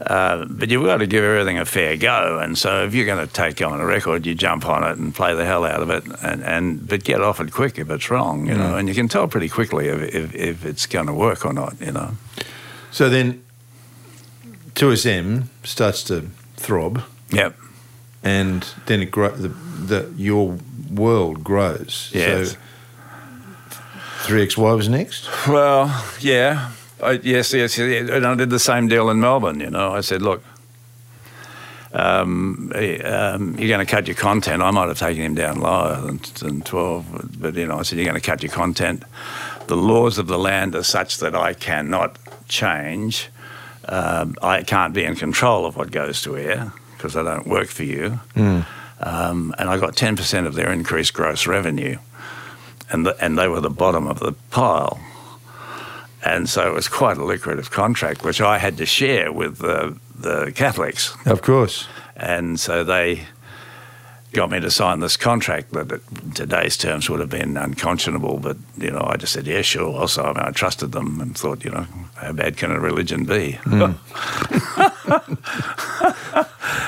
Uh, 0.01 0.47
but 0.49 0.71
you've 0.71 0.85
got 0.85 0.97
to 0.97 1.07
give 1.07 1.23
everything 1.23 1.59
a 1.59 1.65
fair 1.67 1.95
go. 1.97 2.39
And 2.39 2.57
so 2.57 2.85
if 2.85 2.95
you're 2.95 3.05
going 3.05 3.27
to 3.27 3.31
take 3.33 3.61
on 3.61 3.81
a 3.81 3.85
record, 3.85 4.25
you 4.25 4.35
jump 4.35 4.65
on 4.67 4.83
it 4.83 4.97
and 4.97 5.15
play 5.15 5.35
the 5.35 5.45
hell 5.45 5.65
out 5.65 5.83
of 5.83 5.91
it, 5.91 6.05
and, 6.23 6.43
and 6.43 6.89
but 6.89 7.05
get 7.05 7.21
off 7.21 7.39
it 7.39 7.53
quick 7.53 7.79
if 7.79 7.91
it's 7.91 8.09
wrong. 8.11 8.47
You 8.47 8.55
know, 8.55 8.77
and 8.77 8.89
you 8.89 8.95
can 8.95 9.09
tell 9.09 9.29
pretty 9.29 9.51
quickly 9.51 9.89
if 9.89 10.15
if, 10.15 10.35
if 10.35 10.65
it's 10.65 10.87
going 10.87 11.07
to 11.07 11.13
work 11.13 11.45
or 11.45 11.53
not. 11.53 11.79
You 11.81 11.93
know. 11.93 12.13
so 12.91 13.11
then 13.11 13.43
2SM 14.75 15.45
starts 15.65 16.03
to 16.05 16.29
throb, 16.57 17.03
Yep. 17.33 17.55
and 18.23 18.67
then 18.87 19.03
it 19.03 19.11
grow, 19.11 19.31
the, 19.31 19.49
the 19.49 20.11
your 20.17 20.59
world 20.91 21.45
grows. 21.45 22.11
Yes. 22.15 22.53
So 22.53 22.57
3XY 24.29 24.77
was 24.77 24.89
next. 24.89 25.29
Well, 25.47 26.05
yeah. 26.21 26.71
I, 27.03 27.13
yes, 27.23 27.53
yes, 27.53 27.77
yes. 27.79 28.11
And 28.11 28.27
I 28.27 28.35
did 28.35 28.51
the 28.51 28.59
same 28.59 28.89
deal 28.89 29.11
in 29.11 29.21
Melbourne, 29.21 29.61
you 29.61 29.71
know. 29.71 29.93
I 29.93 30.01
said, 30.01 30.23
look, 30.23 30.43
um, 31.93 32.73
um, 32.75 33.59
you're 33.59 33.69
going 33.69 33.85
to 33.85 33.87
cut 33.87 34.07
your 34.07 34.17
content. 34.17 34.63
I 34.63 34.71
might 34.71 34.89
have 34.89 34.99
taken 34.99 35.23
him 35.23 35.35
down 35.35 35.61
lower 35.61 36.01
than, 36.01 36.21
than 36.41 36.63
12, 36.63 37.41
but, 37.41 37.55
you 37.55 37.67
know, 37.67 37.79
I 37.79 37.83
said, 37.83 37.99
you're 37.99 38.07
going 38.07 38.21
to 38.21 38.27
cut 38.27 38.43
your 38.43 38.53
content. 38.53 39.03
The 39.67 39.77
laws 39.77 40.19
of 40.19 40.27
the 40.27 40.39
land 40.39 40.75
are 40.75 40.83
such 40.83 41.19
that 41.19 41.35
I 41.35 41.53
cannot 41.55 42.19
change. 42.49 43.29
Um, 43.89 44.37
I 44.43 44.63
can't 44.63 44.95
be 44.95 45.05
in 45.05 45.17
control 45.17 45.67
of 45.67 45.77
what 45.77 45.91
goes 45.91 46.23
to 46.23 46.37
air 46.37 46.73
because 46.97 47.17
I 47.17 47.23
don't 47.23 47.47
work 47.47 47.69
for 47.69 47.85
you. 47.85 48.21
Um, 49.01 49.55
and 49.59 49.71
I 49.71 49.79
got 49.79 49.97
10% 49.97 50.47
of 50.47 50.55
their 50.55 50.71
increased 50.71 51.15
gross 51.15 51.47
revenue. 51.47 51.99
And, 52.91 53.07
the, 53.07 53.17
and 53.25 53.39
they 53.39 53.49
were 53.49 53.61
the 53.61 53.71
bottom 53.71 54.07
of 54.07 54.21
the 54.21 54.33
pile. 54.51 55.01
And 56.23 56.49
so 56.49 56.69
it 56.69 56.75
was 56.75 56.89
quite 56.89 57.17
a 57.17 57.25
lucrative 57.25 57.71
contract, 57.71 58.25
which 58.25 58.41
I 58.41 58.59
had 58.59 58.77
to 58.79 58.87
share 58.87 59.33
with 59.33 59.59
the, 59.59 59.97
the 60.19 60.53
Catholics. 60.55 61.17
Of 61.27 61.43
course. 61.43 61.87
And 62.17 62.61
so 62.61 62.85
they 62.85 63.27
got 64.33 64.51
me 64.51 64.61
to 64.61 64.71
sign 64.71 65.01
this 65.01 65.17
contract 65.17 65.73
that 65.73 65.91
in 65.91 66.33
today's 66.33 66.77
terms 66.77 67.11
would 67.11 67.21
have 67.21 67.31
been 67.31 67.57
unconscionable. 67.57 68.39
But, 68.39 68.59
you 68.79 68.91
know, 68.91 69.05
I 69.05 69.17
just 69.17 69.33
said, 69.33 69.47
yeah, 69.47 69.63
sure. 69.63 69.99
Also, 69.99 70.23
I 70.23 70.29
mean, 70.29 70.45
I 70.45 70.51
trusted 70.51 70.93
them 70.93 71.21
and 71.21 71.37
thought, 71.37 71.65
you 71.65 71.71
know, 71.71 71.87
how 72.17 72.33
bad 72.33 72.57
can 72.57 72.71
a 72.71 72.79
religion 72.79 73.25
be? 73.25 73.53
Hmm. 73.65 73.93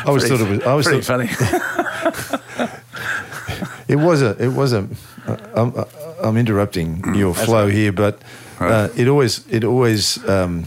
I 0.02 0.04
always 0.06 0.28
thought 0.28 0.40
it 0.40 0.48
was. 0.48 0.60
I 0.60 0.70
always 0.70 0.86
Pretty 0.86 1.02
thought 1.02 1.28
funny. 1.28 2.70
it 3.88 3.96
was 3.96 4.22
a. 4.22 4.36
It 4.42 4.52
was 4.52 4.72
a. 4.72 4.88
I'm, 5.54 5.74
I'm 6.22 6.36
interrupting 6.36 7.02
hmm, 7.02 7.14
your 7.14 7.34
flow 7.34 7.68
here, 7.68 7.92
but 7.92 8.20
uh, 8.64 8.88
it 8.96 9.08
always. 9.08 9.46
It 9.48 9.64
always. 9.64 10.18
Um, 10.28 10.64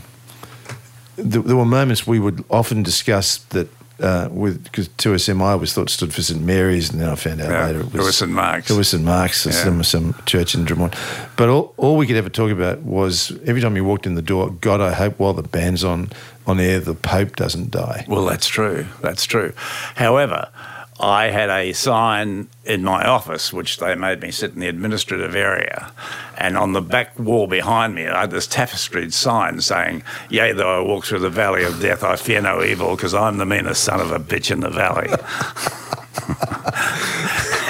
th- 1.18 1.46
there 1.46 1.56
were 1.56 1.66
moments 1.66 2.06
we 2.08 2.20
would 2.20 2.44
often 2.50 2.84
discuss 2.84 3.38
that. 3.50 3.68
Uh, 3.98 4.28
with 4.30 4.62
because 4.66 4.90
2SM 4.90 5.42
I 5.42 5.52
always 5.54 5.72
thought 5.74 5.90
stood 5.90 6.14
for 6.14 6.22
St 6.22 6.42
Mary's, 6.42 6.92
and 6.92 7.00
then 7.00 7.08
I 7.08 7.16
found 7.16 7.40
out 7.40 7.50
Yeah, 7.50 7.66
later 7.68 7.80
it 7.80 7.86
it 7.86 7.94
was, 7.94 8.06
was 8.08 8.18
St 8.18 8.30
Mark's. 8.30 8.70
It 8.70 8.76
was 8.76 8.90
St 8.90 9.02
Mark's, 9.02 9.46
Yeah. 9.46 9.52
some 9.54 9.84
some 9.86 10.16
church 10.26 10.54
in 10.54 10.66
Drummoyne. 10.66 10.94
But 11.38 11.48
all, 11.48 11.74
all 11.78 11.96
we 11.96 12.06
could 12.06 12.18
ever 12.18 12.28
talk 12.28 12.52
about 12.52 12.82
was 12.82 13.32
every 13.46 13.62
time 13.62 13.78
you 13.78 13.86
walked 13.86 14.06
in 14.06 14.16
the 14.16 14.22
door, 14.22 14.50
God, 14.52 14.82
I 14.82 14.92
hope 14.92 15.18
while 15.18 15.32
the 15.32 15.44
band's 15.44 15.86
on 15.86 16.10
on 16.46 16.60
air, 16.60 16.82
the 16.82 16.94
Pope 16.94 17.38
doesn't 17.38 17.72
die. 17.72 18.04
Well, 18.10 18.26
that's 18.26 18.48
true. 18.48 18.86
That's 19.02 19.24
true. 19.26 19.54
However, 19.96 20.50
I 21.00 21.26
had 21.26 21.50
a 21.50 21.74
sign 21.74 22.48
in 22.64 22.84
my 22.84 23.06
office 23.06 23.52
which 23.52 23.78
they 23.78 23.96
made 23.96 24.22
me 24.22 24.32
sit 24.32 24.54
in 24.54 24.62
the 24.62 24.68
administrative 24.70 25.36
area, 25.36 25.92
and 26.38 26.58
on 26.58 26.72
the 26.72 26.82
back 26.82 27.20
wall 27.20 27.48
behind 27.48 27.94
me, 27.96 28.08
I 28.08 28.22
had 28.22 28.32
this 28.32 28.48
tapestried 28.48 29.14
sign 29.14 29.60
saying, 29.60 30.04
"Yea, 30.30 30.54
though 30.54 30.80
I 30.82 30.88
walk 30.88 31.06
through 31.06 31.20
the 31.20 31.30
valley 31.30 31.64
of 31.66 31.82
death, 31.82 32.02
I 32.04 32.16
fear 32.16 32.42
no 32.42 32.64
evil, 32.64 32.96
because 32.96 33.14
I'm 33.14 33.38
the 33.38 33.46
meanest 33.46 33.84
son 33.84 34.00
of 34.00 34.12
a 34.12 34.20
bitch 34.20 34.52
in 34.52 34.62
the 34.62 34.70
valley." 34.70 35.10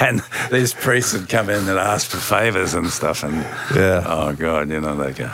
and 0.00 0.22
these 0.50 0.72
priests 0.72 1.12
would 1.12 1.28
come 1.28 1.50
in 1.50 1.68
and 1.68 1.78
ask 1.78 2.08
for 2.08 2.18
favours 2.18 2.74
and 2.74 2.88
stuff, 2.90 3.22
and 3.24 3.36
Yeah. 3.74 4.04
oh 4.06 4.32
god, 4.34 4.70
you 4.70 4.80
know 4.80 4.96
they 4.96 5.12
go. 5.12 5.30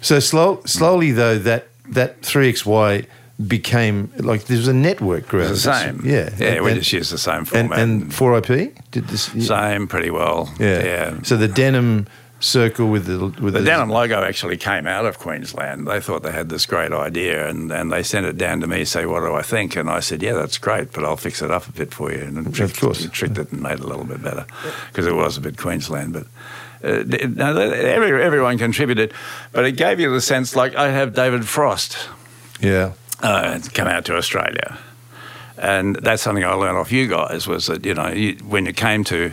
So 0.00 0.20
slow, 0.20 0.60
slowly 0.64 1.10
though, 1.12 1.38
that 1.38 1.68
that 1.90 2.22
three 2.22 2.52
XY 2.52 3.06
became 3.44 4.10
like 4.18 4.44
there 4.44 4.56
was 4.56 4.68
a 4.68 4.72
network 4.72 5.28
grew 5.28 5.42
out 5.42 5.50
It's 5.50 5.66
of 5.66 5.72
the 5.72 5.80
same. 5.80 6.00
Yeah, 6.04 6.30
yeah. 6.38 6.60
we 6.60 6.72
and, 6.72 6.80
just 6.80 6.92
use 6.92 7.10
the 7.10 7.18
same 7.18 7.44
format. 7.44 7.78
and 7.78 8.14
four 8.14 8.36
IP 8.38 8.74
did 8.90 9.08
this. 9.08 9.24
same 9.46 9.86
pretty 9.86 10.10
well. 10.10 10.52
Yeah. 10.58 10.84
yeah. 10.84 11.22
So 11.22 11.36
the 11.36 11.48
denim 11.48 12.06
circle 12.40 12.88
with 12.88 13.06
the 13.06 13.18
with 13.42 13.54
The 13.54 13.62
denim 13.62 13.90
logo 13.90 14.22
actually 14.22 14.56
came 14.56 14.86
out 14.86 15.04
of 15.04 15.18
Queensland. 15.18 15.86
They 15.86 16.00
thought 16.00 16.22
they 16.22 16.32
had 16.32 16.48
this 16.48 16.64
great 16.64 16.92
idea, 16.92 17.48
and, 17.48 17.70
and 17.70 17.92
they 17.92 18.02
sent 18.02 18.24
it 18.24 18.38
down 18.38 18.60
to 18.60 18.66
me. 18.66 18.84
Say, 18.86 19.04
what 19.04 19.20
do 19.20 19.34
I 19.34 19.42
think? 19.42 19.76
And 19.76 19.90
I 19.90 20.00
said, 20.00 20.22
yeah, 20.22 20.32
that's 20.32 20.56
great, 20.56 20.92
but 20.92 21.04
I'll 21.04 21.16
fix 21.16 21.42
it 21.42 21.50
up 21.50 21.68
a 21.68 21.72
bit 21.72 21.92
for 21.92 22.12
you. 22.12 22.20
And 22.20 22.54
tricked, 22.54 22.80
course. 22.80 23.06
tricked 23.10 23.36
it 23.38 23.52
and 23.52 23.62
made 23.62 23.74
it 23.74 23.80
a 23.80 23.86
little 23.86 24.04
bit 24.04 24.22
better 24.22 24.46
because 24.88 25.06
it 25.06 25.14
was 25.14 25.36
a 25.36 25.40
bit 25.40 25.56
Queensland, 25.56 26.12
but. 26.12 26.26
Uh, 26.84 27.02
no, 27.30 27.58
every, 27.58 28.22
everyone 28.22 28.58
contributed, 28.58 29.12
but 29.50 29.64
it 29.64 29.72
gave 29.72 29.98
you 29.98 30.12
the 30.12 30.20
sense 30.20 30.54
like 30.54 30.76
I 30.76 30.90
have 30.90 31.14
David 31.14 31.48
Frost 31.48 31.96
Yeah. 32.60 32.92
Uh, 33.22 33.58
come 33.72 33.88
out 33.88 34.04
to 34.04 34.16
Australia, 34.16 34.78
and 35.56 35.96
that's 35.96 36.22
something 36.22 36.44
I 36.44 36.52
learned 36.52 36.76
off 36.76 36.92
you 36.92 37.06
guys 37.08 37.46
was 37.48 37.66
that 37.66 37.84
you 37.86 37.94
know 37.94 38.08
you, 38.08 38.34
when 38.46 38.66
it 38.66 38.76
came 38.76 39.04
to 39.04 39.32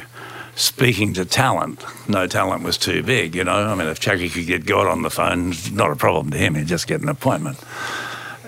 speaking 0.56 1.14
to 1.16 1.26
talent, 1.26 1.84
no 2.08 2.26
talent 2.28 2.64
was 2.64 2.78
too 2.78 3.04
big. 3.04 3.36
You 3.36 3.44
know, 3.44 3.68
I 3.68 3.76
mean, 3.76 3.88
if 3.88 4.00
Chuggy 4.00 4.32
could 4.32 4.48
get 4.48 4.66
God 4.66 4.88
on 4.88 5.02
the 5.02 5.10
phone, 5.10 5.50
it's 5.52 5.70
not 5.72 5.92
a 5.92 5.96
problem 5.98 6.30
to 6.32 6.38
him. 6.38 6.56
He'd 6.56 6.68
just 6.68 6.88
get 6.88 7.02
an 7.02 7.10
appointment, 7.10 7.60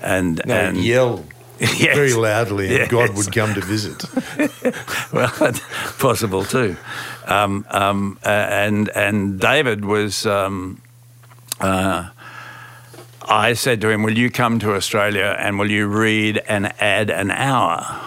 and 0.01 0.39
and 0.49 0.77
yell 0.77 1.25
Yes. 1.59 1.95
very 1.95 2.13
loudly, 2.13 2.67
and 2.69 2.77
Yes. 2.77 2.91
God 2.91 3.15
would 3.15 3.33
come 3.33 3.53
to 3.55 3.61
visit. 3.61 4.03
well, 5.13 5.33
that's 5.39 5.59
possible 5.99 6.45
too. 6.45 6.77
Um, 7.27 7.65
um, 7.71 8.19
uh, 8.25 8.29
and 8.29 8.89
and 8.95 9.39
David 9.39 9.83
was. 9.83 10.25
Um, 10.25 10.81
uh, 11.59 12.09
I 13.27 13.53
said 13.53 13.81
to 13.81 13.89
him, 13.89 14.03
"Will 14.03 14.17
you 14.17 14.29
come 14.29 14.59
to 14.59 14.75
Australia 14.75 15.35
and 15.39 15.57
will 15.59 15.71
you 15.71 15.87
read 15.87 16.41
an 16.47 16.65
ad 16.79 17.09
an 17.09 17.31
hour?" 17.31 18.01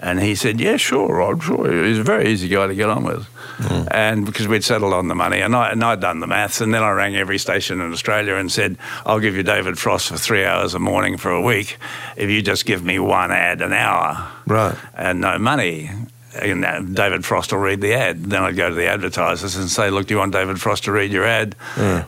And 0.00 0.20
he 0.20 0.34
said, 0.34 0.60
"Yeah, 0.60 0.76
sure, 0.76 1.16
Rod. 1.16 1.42
Sure." 1.42 1.84
He's 1.84 1.98
a 1.98 2.02
very 2.02 2.28
easy 2.28 2.48
guy 2.48 2.66
to 2.66 2.74
get 2.74 2.90
on 2.90 3.04
with, 3.04 3.24
hmm. 3.58 3.86
and 3.90 4.26
because 4.26 4.46
we'd 4.46 4.64
settled 4.64 4.92
on 4.92 5.08
the 5.08 5.14
money, 5.14 5.40
and 5.40 5.56
I 5.56 5.70
and 5.70 5.82
I'd 5.82 6.00
done 6.00 6.20
the 6.20 6.26
maths, 6.26 6.60
and 6.60 6.74
then 6.74 6.82
I 6.82 6.90
rang 6.90 7.16
every 7.16 7.38
station 7.38 7.80
in 7.80 7.90
Australia 7.90 8.34
and 8.34 8.52
said, 8.52 8.76
"I'll 9.06 9.20
give 9.20 9.34
you 9.34 9.42
David 9.42 9.78
Frost 9.78 10.08
for 10.08 10.18
three 10.18 10.44
hours 10.44 10.74
a 10.74 10.78
morning 10.78 11.16
for 11.16 11.30
a 11.30 11.40
week, 11.40 11.78
if 12.16 12.28
you 12.28 12.42
just 12.42 12.66
give 12.66 12.84
me 12.84 12.98
one 12.98 13.30
ad 13.32 13.62
an 13.62 13.72
hour." 13.72 14.28
Right. 14.46 14.76
and 14.94 15.20
no 15.20 15.38
money. 15.38 15.90
And 16.36 16.96
David 16.96 17.24
Frost 17.24 17.52
will 17.52 17.60
read 17.60 17.80
the 17.80 17.94
ad. 17.94 18.24
Then 18.24 18.42
I'd 18.42 18.56
go 18.56 18.68
to 18.68 18.74
the 18.74 18.88
advertisers 18.88 19.54
and 19.54 19.70
say, 19.70 19.88
"Look, 19.88 20.08
do 20.08 20.14
you 20.14 20.18
want 20.18 20.32
David 20.32 20.60
Frost 20.60 20.84
to 20.84 20.92
read 20.92 21.12
your 21.12 21.24
ad? 21.24 21.54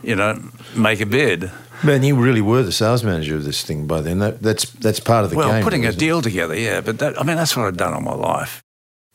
You 0.03 0.15
know, 0.17 0.43
make 0.75 0.99
a 0.99 1.05
bid." 1.05 1.49
Man, 1.83 2.03
you 2.03 2.15
really 2.15 2.41
were 2.41 2.63
the 2.63 2.71
sales 2.71 3.03
manager 3.03 3.35
of 3.35 3.43
this 3.43 3.63
thing 3.63 3.85
by 3.85 4.01
then. 4.01 4.19
That, 4.19 4.41
that's 4.41 4.69
that's 4.71 4.99
part 4.99 5.23
of 5.23 5.29
the 5.29 5.37
well, 5.37 5.47
game. 5.47 5.55
Well, 5.55 5.63
putting 5.63 5.85
a 5.85 5.89
isn't 5.89 6.01
it? 6.01 6.05
deal 6.05 6.21
together, 6.21 6.57
yeah. 6.57 6.81
But 6.81 6.99
that, 6.99 7.19
I 7.19 7.23
mean, 7.23 7.37
that's 7.37 7.55
what 7.55 7.67
I've 7.67 7.77
done 7.77 7.93
all 7.93 8.01
my 8.01 8.15
life. 8.15 8.63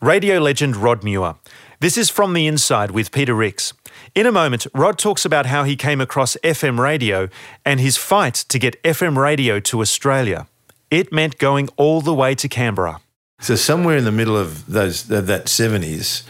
Radio 0.00 0.38
legend 0.38 0.76
Rod 0.76 1.02
Muir. 1.02 1.34
This 1.80 1.96
is 1.96 2.10
From 2.10 2.32
the 2.32 2.46
Inside 2.46 2.92
with 2.92 3.10
Peter 3.10 3.34
Rix. 3.34 3.72
In 4.14 4.26
a 4.26 4.32
moment, 4.32 4.66
Rod 4.74 4.98
talks 4.98 5.24
about 5.24 5.46
how 5.46 5.64
he 5.64 5.74
came 5.74 6.00
across 6.00 6.36
FM 6.44 6.78
radio 6.78 7.28
and 7.64 7.80
his 7.80 7.96
fight 7.96 8.34
to 8.34 8.58
get 8.58 8.80
FM 8.84 9.16
radio 9.16 9.58
to 9.60 9.80
Australia. 9.80 10.46
It 10.90 11.12
meant 11.12 11.38
going 11.38 11.68
all 11.76 12.00
the 12.00 12.14
way 12.14 12.34
to 12.36 12.48
Canberra. 12.48 13.00
So 13.40 13.56
somewhere 13.56 13.96
in 13.96 14.04
the 14.04 14.12
middle 14.12 14.36
of 14.36 14.66
those 14.66 15.10
of 15.10 15.26
that 15.26 15.48
seventies, 15.48 16.22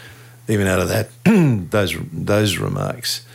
even 0.48 0.66
out 0.66 0.78
of 0.78 0.88
that 0.88 1.10
those 1.70 1.94
those 2.10 2.56
remarks, 2.56 3.26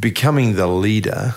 becoming 0.00 0.54
the 0.54 0.66
leader 0.66 1.34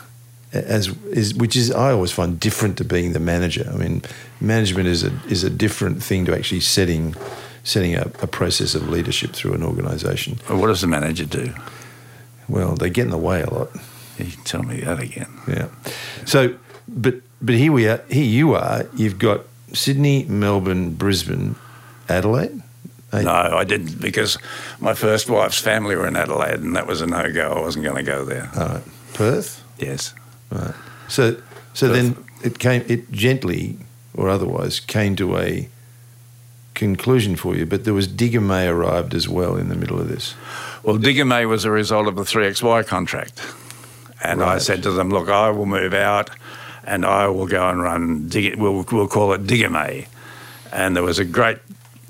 as 0.56 0.88
is 1.12 1.34
which 1.34 1.56
is 1.56 1.72
I 1.72 1.92
always 1.92 2.12
find 2.12 2.40
different 2.40 2.78
to 2.78 2.84
being 2.86 3.14
the 3.14 3.20
manager. 3.20 3.70
I 3.72 3.78
mean, 3.78 4.02
management 4.40 4.88
is 4.88 5.04
a 5.04 5.12
is 5.28 5.44
a 5.44 5.50
different 5.50 6.04
thing 6.04 6.26
to 6.26 6.36
actually 6.36 6.62
setting 6.62 7.16
setting 7.64 7.96
up 7.96 8.22
a 8.22 8.28
process 8.28 8.76
of 8.76 8.90
leadership 8.90 9.32
through 9.32 9.54
an 9.54 9.64
organisation. 9.64 10.40
Well, 10.50 10.60
what 10.60 10.68
does 10.68 10.82
the 10.82 10.88
manager 10.88 11.26
do? 11.26 11.54
Well, 12.48 12.76
they 12.76 12.90
get 12.90 13.06
in 13.06 13.12
the 13.12 13.18
way 13.18 13.42
a 13.42 13.50
lot. 13.50 13.70
You 14.18 14.32
tell 14.46 14.64
me 14.64 14.82
that 14.82 15.00
again. 15.00 15.30
Yeah. 15.48 15.68
So, 16.26 16.56
but 16.88 17.16
but 17.42 17.56
here 17.56 17.72
we 17.72 17.88
are. 17.88 18.02
Here 18.10 18.24
you 18.24 18.54
are. 18.54 18.88
You've 18.96 19.20
got 19.20 19.42
Sydney, 19.74 20.26
Melbourne, 20.26 20.94
Brisbane, 20.94 21.56
Adelaide. 22.08 22.62
No, 23.14 23.32
I 23.32 23.64
didn't 23.64 24.02
because 24.02 24.38
my 24.80 24.94
first 24.94 25.30
wife's 25.30 25.60
family 25.60 25.96
were 25.96 26.08
in 26.08 26.18
Adelaide, 26.18 26.60
and 26.60 26.76
that 26.76 26.86
was 26.86 27.02
a 27.02 27.08
no 27.08 27.32
go. 27.32 27.54
I 27.54 27.62
wasn't 27.62 27.86
going 27.86 27.96
to 27.96 28.04
go 28.04 28.26
there. 28.26 28.50
all 28.56 28.68
right. 28.68 28.84
Perth. 29.14 29.64
Yes. 29.80 30.14
Right. 30.56 30.74
So 31.08 31.38
so 31.74 31.90
then 31.90 32.18
it 32.44 32.60
came. 32.60 32.84
It 32.88 33.12
gently 33.12 33.78
or 34.14 34.30
otherwise 34.30 34.80
came 34.80 35.16
to 35.18 35.38
a 35.38 35.68
conclusion 36.74 37.36
for 37.36 37.56
you. 37.56 37.66
But 37.66 37.86
there 37.86 37.94
was 37.94 38.08
Digame 38.08 38.70
arrived 38.70 39.14
as 39.14 39.28
well 39.28 39.56
in 39.56 39.70
the 39.70 39.76
middle 39.76 40.00
of 40.00 40.08
this. 40.08 40.36
Well, 40.84 40.98
Digame 40.98 41.50
was 41.50 41.66
a 41.66 41.72
result 41.72 42.08
of 42.08 42.16
the 42.16 42.24
3XY 42.24 42.86
contract. 42.86 43.42
And 44.24 44.44
I 44.44 44.58
said 44.60 44.84
to 44.84 44.92
them, 44.92 45.10
look, 45.10 45.30
I 45.30 45.50
will 45.52 45.66
move 45.66 45.94
out 45.94 46.30
and 46.84 47.06
I 47.06 47.28
will 47.28 47.48
go 47.48 47.68
and 47.68 47.82
run, 47.82 48.28
Dig- 48.28 48.56
we'll, 48.56 48.86
we'll 48.92 49.08
call 49.08 49.34
it 49.34 49.46
Digger 49.46 49.70
May. 49.70 50.08
And 50.72 50.96
there 50.96 51.04
was 51.04 51.20
a 51.20 51.26
great 51.26 51.58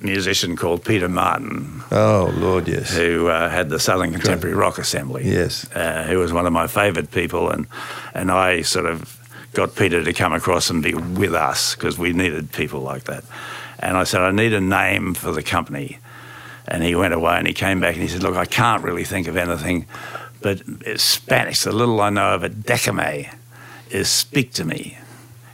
musician 0.05 0.55
called 0.55 0.83
Peter 0.85 1.09
Martin 1.09 1.83
Oh 1.91 2.33
Lord, 2.37 2.67
yes. 2.67 2.95
who 2.95 3.27
uh, 3.27 3.49
had 3.49 3.69
the 3.69 3.79
Southern 3.79 4.11
Contemporary 4.11 4.55
Rock 4.55 4.77
Assembly. 4.77 5.23
Yes. 5.25 5.69
Uh, 5.75 6.03
who 6.03 6.19
was 6.19 6.31
one 6.33 6.45
of 6.45 6.53
my 6.53 6.67
favourite 6.67 7.11
people. 7.11 7.49
And, 7.49 7.67
and 8.13 8.31
I 8.31 8.61
sort 8.61 8.85
of 8.85 9.19
got 9.53 9.75
Peter 9.75 10.03
to 10.03 10.13
come 10.13 10.33
across 10.33 10.69
and 10.69 10.83
be 10.83 10.93
with 10.93 11.33
us 11.33 11.75
because 11.75 11.97
we 11.97 12.13
needed 12.13 12.51
people 12.51 12.81
like 12.81 13.05
that. 13.05 13.23
And 13.79 13.97
I 13.97 14.03
said, 14.03 14.21
I 14.21 14.31
need 14.31 14.53
a 14.53 14.61
name 14.61 15.13
for 15.13 15.31
the 15.31 15.43
company. 15.43 15.99
And 16.67 16.83
he 16.83 16.95
went 16.95 17.13
away 17.13 17.37
and 17.37 17.47
he 17.47 17.53
came 17.53 17.79
back 17.79 17.93
and 17.93 18.01
he 18.01 18.07
said, 18.07 18.23
Look, 18.23 18.35
I 18.35 18.45
can't 18.45 18.83
really 18.83 19.03
think 19.03 19.27
of 19.27 19.37
anything, 19.37 19.85
but 20.41 20.61
it's 20.81 21.03
Spanish, 21.03 21.61
the 21.61 21.71
little 21.71 22.01
I 22.01 22.09
know 22.09 22.33
of 22.33 22.43
it, 22.43 22.63
decame, 22.63 23.33
is 23.91 24.09
speak 24.09 24.53
to 24.53 24.65
me. 24.65 24.97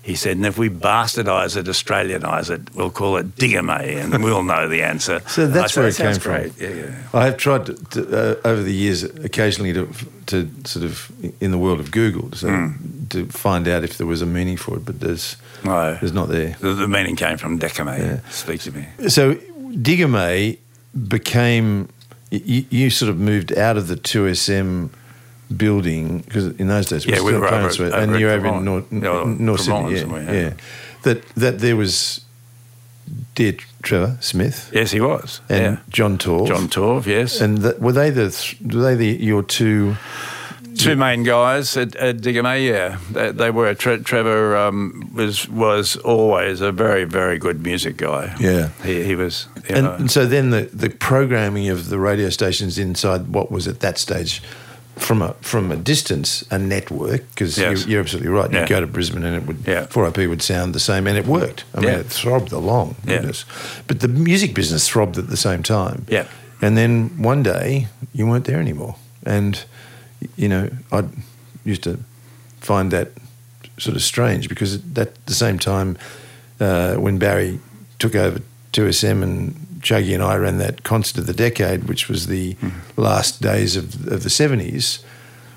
He 0.04 0.16
said, 0.16 0.38
and 0.38 0.46
if 0.48 0.58
we 0.58 0.68
bastardise 0.68 1.56
it, 1.56 1.68
Australianise 1.68 2.50
it, 2.50 2.74
we'll 2.74 2.90
call 2.90 3.18
it 3.18 3.36
Digame, 3.36 4.02
and 4.14 4.24
we'll 4.24 4.42
know 4.44 4.68
the 4.68 4.82
answer. 4.82 5.22
So 5.28 5.46
that's 5.48 5.76
where 5.78 5.88
it 5.88 5.96
"That 5.98 6.14
came 6.14 6.20
from. 6.20 6.52
Yeah, 6.60 6.70
yeah. 6.70 6.96
I 7.14 7.26
have 7.26 7.38
tried 7.38 7.68
to, 7.68 7.74
to, 7.76 8.00
uh, 8.42 8.48
over 8.50 8.64
the 8.64 8.74
years, 8.74 9.04
occasionally 9.04 9.74
to, 9.74 9.88
to 10.28 10.50
sort 10.66 10.86
of 10.86 11.12
in 11.40 11.52
the 11.52 11.58
world 11.60 11.80
of 11.80 11.92
Google 11.92 12.32
so 12.34 12.48
Hmm. 12.50 13.06
to 13.10 13.28
find 13.28 13.68
out 13.68 13.84
if 13.84 13.98
there 14.00 14.08
was 14.08 14.22
a 14.24 14.26
meaning 14.26 14.58
for 14.58 14.78
it, 14.78 14.86
but 14.86 15.00
there's 15.02 15.36
No. 15.64 15.96
there's 16.02 16.14
not 16.14 16.30
there. 16.30 16.56
The, 16.60 16.74
the 16.74 16.88
meaning 16.88 17.16
came 17.16 17.38
from 17.38 17.60
decame, 17.60 18.00
Yeah. 18.00 18.20
speak 18.32 18.62
to 18.62 18.72
me. 18.72 18.88
So 19.08 19.38
May 20.10 20.58
became 21.08 21.90
you, 22.32 22.66
you 22.70 22.90
sort 22.90 23.10
of 23.10 23.18
moved 23.20 23.56
out 23.58 23.78
of 23.78 23.88
the 23.88 23.96
two 23.96 24.34
SM 24.34 24.88
building 25.58 26.20
because 26.20 26.48
in 26.60 26.68
those 26.68 26.88
days 26.88 27.06
Yeah, 27.06 27.22
we 27.22 27.28
still 27.32 27.40
were 27.42 27.50
parents 27.50 27.80
over- 27.80 27.90
were- 27.90 27.96
and 27.98 28.20
you're 28.20 28.32
over 28.32 28.48
in 28.48 28.66
North, 28.66 28.92
North 28.92 29.62
Sydney, 29.62 29.96
yeah, 29.96 30.32
yeah. 30.32 30.54
That 31.04 31.24
that 31.36 31.60
there 31.60 31.76
was 31.76 32.22
dear 33.36 33.54
Trevor 33.82 34.18
Smith 34.20 34.70
Yes, 34.74 34.92
he 34.92 35.02
was. 35.02 35.42
and 35.50 35.62
yeah. 35.62 35.78
John 35.90 36.18
Torv. 36.18 36.48
John 36.48 36.68
Torv, 36.70 37.06
yes. 37.06 37.42
and 37.42 37.60
that, 37.60 37.80
were 37.80 37.92
they 37.94 38.10
the 38.12 38.30
were 38.74 38.82
they 38.82 38.96
the 38.96 39.24
your 39.24 39.44
two? 39.44 39.96
Two 40.78 40.96
main 40.96 41.24
guys 41.24 41.76
at, 41.76 41.96
at 41.98 42.22
Digame, 42.22 42.66
yeah. 42.66 42.98
They, 43.12 43.32
they 43.34 43.52
were. 43.52 43.76
Tre- 43.76 44.00
Trevor 44.04 44.56
um, 44.56 45.12
was 45.14 45.50
was 45.50 45.98
always 45.98 46.62
a 46.62 46.72
very, 46.72 47.04
very 47.04 47.38
good 47.38 47.62
music 47.62 47.98
guy. 47.98 48.34
Yeah. 48.40 48.70
He, 48.82 49.04
he 49.04 49.16
was, 49.16 49.48
And, 49.68 49.86
and 49.86 50.10
so 50.10 50.26
then 50.26 50.52
the, 50.52 50.70
the 50.74 50.90
programming 50.90 51.68
of 51.68 51.90
the 51.90 52.00
radio 52.00 52.30
stations 52.30 52.78
inside 52.78 53.28
what 53.28 53.52
was 53.52 53.68
at 53.68 53.82
that 53.82 53.98
stage, 54.00 54.42
from 55.02 55.22
a 55.22 55.34
from 55.42 55.72
a 55.72 55.76
distance, 55.76 56.46
a 56.52 56.58
network 56.60 57.22
because 57.30 57.58
Yes. 57.58 57.86
you, 57.86 57.92
you're 57.94 58.02
absolutely 58.02 58.30
right. 58.30 58.50
You 58.52 58.56
Yeah. 58.58 58.62
would 58.62 58.70
go 58.70 58.80
to 58.82 58.88
Brisbane 58.88 59.24
and 59.24 59.36
it 59.36 59.46
would 59.48 59.58
Yeah. 59.68 59.88
4IP 59.90 60.28
would 60.28 60.42
sound 60.42 60.74
the 60.76 60.80
same, 60.80 61.08
and 61.08 61.18
it 61.18 61.26
worked. 61.26 61.64
I 61.76 61.80
mean, 61.80 61.90
Yeah. 61.90 62.00
it 62.00 62.08
throbbed 62.10 62.52
along. 62.52 62.96
Goodness. 63.06 63.46
But 63.88 64.00
the 64.00 64.08
music 64.08 64.54
business 64.54 64.88
throbbed 64.88 65.18
at 65.18 65.28
the 65.30 65.38
same 65.38 65.64
time. 65.64 66.06
Yeah. 66.08 66.26
And 66.62 66.78
then 66.78 67.10
one 67.18 67.42
day 67.44 67.88
you 68.14 68.28
weren't 68.28 68.46
there 68.46 68.60
anymore, 68.60 68.96
and 69.26 69.60
you 70.38 70.48
know 70.48 70.70
I 70.92 71.04
used 71.66 71.84
to 71.84 71.98
find 72.60 72.92
that 72.92 73.08
sort 73.80 73.96
of 73.96 74.04
strange 74.04 74.48
because 74.48 74.76
at 74.96 75.26
the 75.26 75.34
same 75.34 75.58
time 75.58 75.98
uh, 76.60 76.94
when 76.96 77.18
Barry 77.18 77.60
took 77.98 78.16
over 78.16 78.40
2SM 78.72 79.24
and 79.24 79.56
Chuggy 79.82 80.14
and 80.14 80.24
I 80.24 80.36
ran 80.36 80.58
that 80.58 80.84
concert 80.84 81.18
of 81.18 81.28
the 81.28 81.34
decade, 81.34 81.86
which 81.86 82.08
was 82.08 82.28
the 82.28 82.56
last 82.98 83.42
days 83.42 83.76
of, 83.76 84.08
of 84.08 84.24
the 84.24 84.30
70s, 84.30 85.04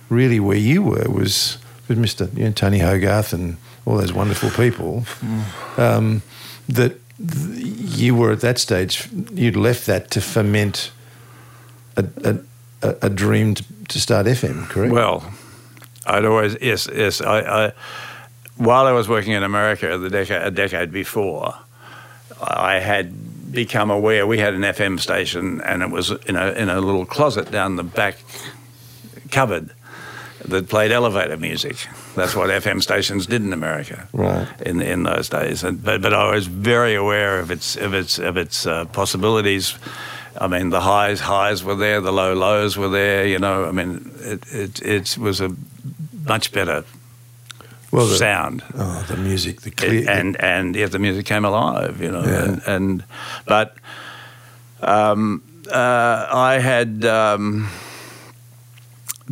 really 0.08 0.40
where 0.40 0.56
you 0.56 0.82
were 0.82 1.08
was 1.08 1.58
with 1.88 1.98
Mr. 1.98 2.34
You 2.37 2.44
know, 2.44 2.52
Tony 2.52 2.78
Hogarth 2.78 3.32
and 3.32 3.56
all 3.84 3.96
those 3.96 4.12
wonderful 4.12 4.50
people. 4.50 5.04
Um, 5.76 6.22
that 6.68 6.98
th- 7.18 7.66
you 7.98 8.14
were 8.14 8.32
at 8.32 8.40
that 8.40 8.58
stage, 8.58 9.08
you'd 9.32 9.56
left 9.56 9.87
that 9.87 10.10
to 10.12 10.20
ferment 10.20 10.90
a, 11.96 12.06
a, 12.24 12.38
a, 12.82 12.96
a 13.02 13.10
dream 13.10 13.54
to, 13.54 13.64
to 13.88 14.00
start 14.00 14.26
FM, 14.26 14.68
correct? 14.68 14.92
Well, 14.92 15.32
I'd 16.06 16.24
always 16.24 16.56
yes, 16.60 16.88
yes. 16.92 17.20
I, 17.20 17.66
I 17.66 17.72
while 18.56 18.87
I 18.87 18.92
was 18.92 19.08
working 19.08 19.32
in 19.32 19.42
America 19.42 19.96
the 19.98 20.10
decade, 20.10 20.42
a 20.42 20.50
decade 20.50 20.92
before, 20.92 21.54
I 22.40 22.78
had 22.78 23.12
become 23.54 23.90
aware 23.90 24.26
we 24.26 24.38
had 24.38 24.54
an 24.54 24.62
FM 24.62 25.00
station, 25.00 25.60
and 25.62 25.82
it 25.82 25.90
was 25.90 26.10
in 26.10 26.36
a 26.36 26.52
in 26.52 26.68
a 26.68 26.80
little 26.80 27.06
closet 27.06 27.50
down 27.50 27.76
the 27.76 27.84
back 27.84 28.16
cupboard 29.30 29.70
that 30.44 30.68
played 30.68 30.92
elevator 30.92 31.36
music. 31.36 31.76
That's 32.14 32.34
what 32.36 32.50
FM 32.50 32.82
stations 32.82 33.26
did 33.26 33.42
in 33.42 33.52
America, 33.52 34.08
Right. 34.12 34.46
In 34.60 34.80
in 34.82 35.02
those 35.04 35.28
days. 35.28 35.64
And, 35.64 35.82
but 35.82 36.02
but 36.02 36.12
I 36.12 36.30
was 36.34 36.46
very 36.46 36.94
aware 36.94 37.40
of 37.40 37.50
its 37.50 37.76
of 37.76 37.94
its 37.94 38.18
of 38.18 38.36
its 38.36 38.66
uh, 38.66 38.84
possibilities. 38.86 39.78
I 40.40 40.48
mean, 40.48 40.70
the 40.70 40.80
highs 40.80 41.20
highs 41.20 41.62
were 41.62 41.76
there, 41.76 42.00
the 42.00 42.12
low 42.12 42.34
lows 42.34 42.76
were 42.76 42.88
there. 42.88 43.26
You 43.26 43.38
know, 43.38 43.64
I 43.64 43.72
mean, 43.72 44.10
it 44.20 44.44
it, 44.52 44.82
it 44.82 45.18
was 45.18 45.40
a 45.40 45.50
much 46.26 46.52
better 46.52 46.84
Well, 47.94 48.07
the- 48.07 48.16
sound 48.16 48.62
Oh, 48.74 49.04
the 49.09 49.16
music, 49.16 49.61
the 49.62 49.70
clear. 49.70 50.09
and 50.11 50.37
and 50.40 50.74
yet 50.76 50.90
the 50.92 50.98
music 50.98 51.26
came 51.26 51.44
alive, 51.44 52.00
you 52.00 52.11
know. 52.11 52.24
Yeah. 52.24 52.44
And, 52.44 52.62
and 52.66 53.04
but 53.46 53.76
um, 54.80 55.42
uh, 55.72 56.26
I 56.30 56.59
had 56.59 57.04
um, 57.04 57.70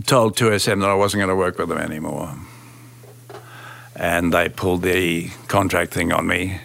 told 0.07 0.37
2SM 0.37 0.81
that 0.81 0.89
I 0.89 0.95
wasn't 0.95 1.21
going 1.21 1.29
to 1.29 1.37
work 1.37 1.59
with 1.59 1.69
them 1.69 1.79
anymore, 1.79 2.35
and 3.97 4.33
they 4.33 4.49
pulled 4.49 4.83
the 4.83 5.29
contract 5.49 5.93
thing 5.93 6.13
on 6.13 6.27
me, 6.27 6.61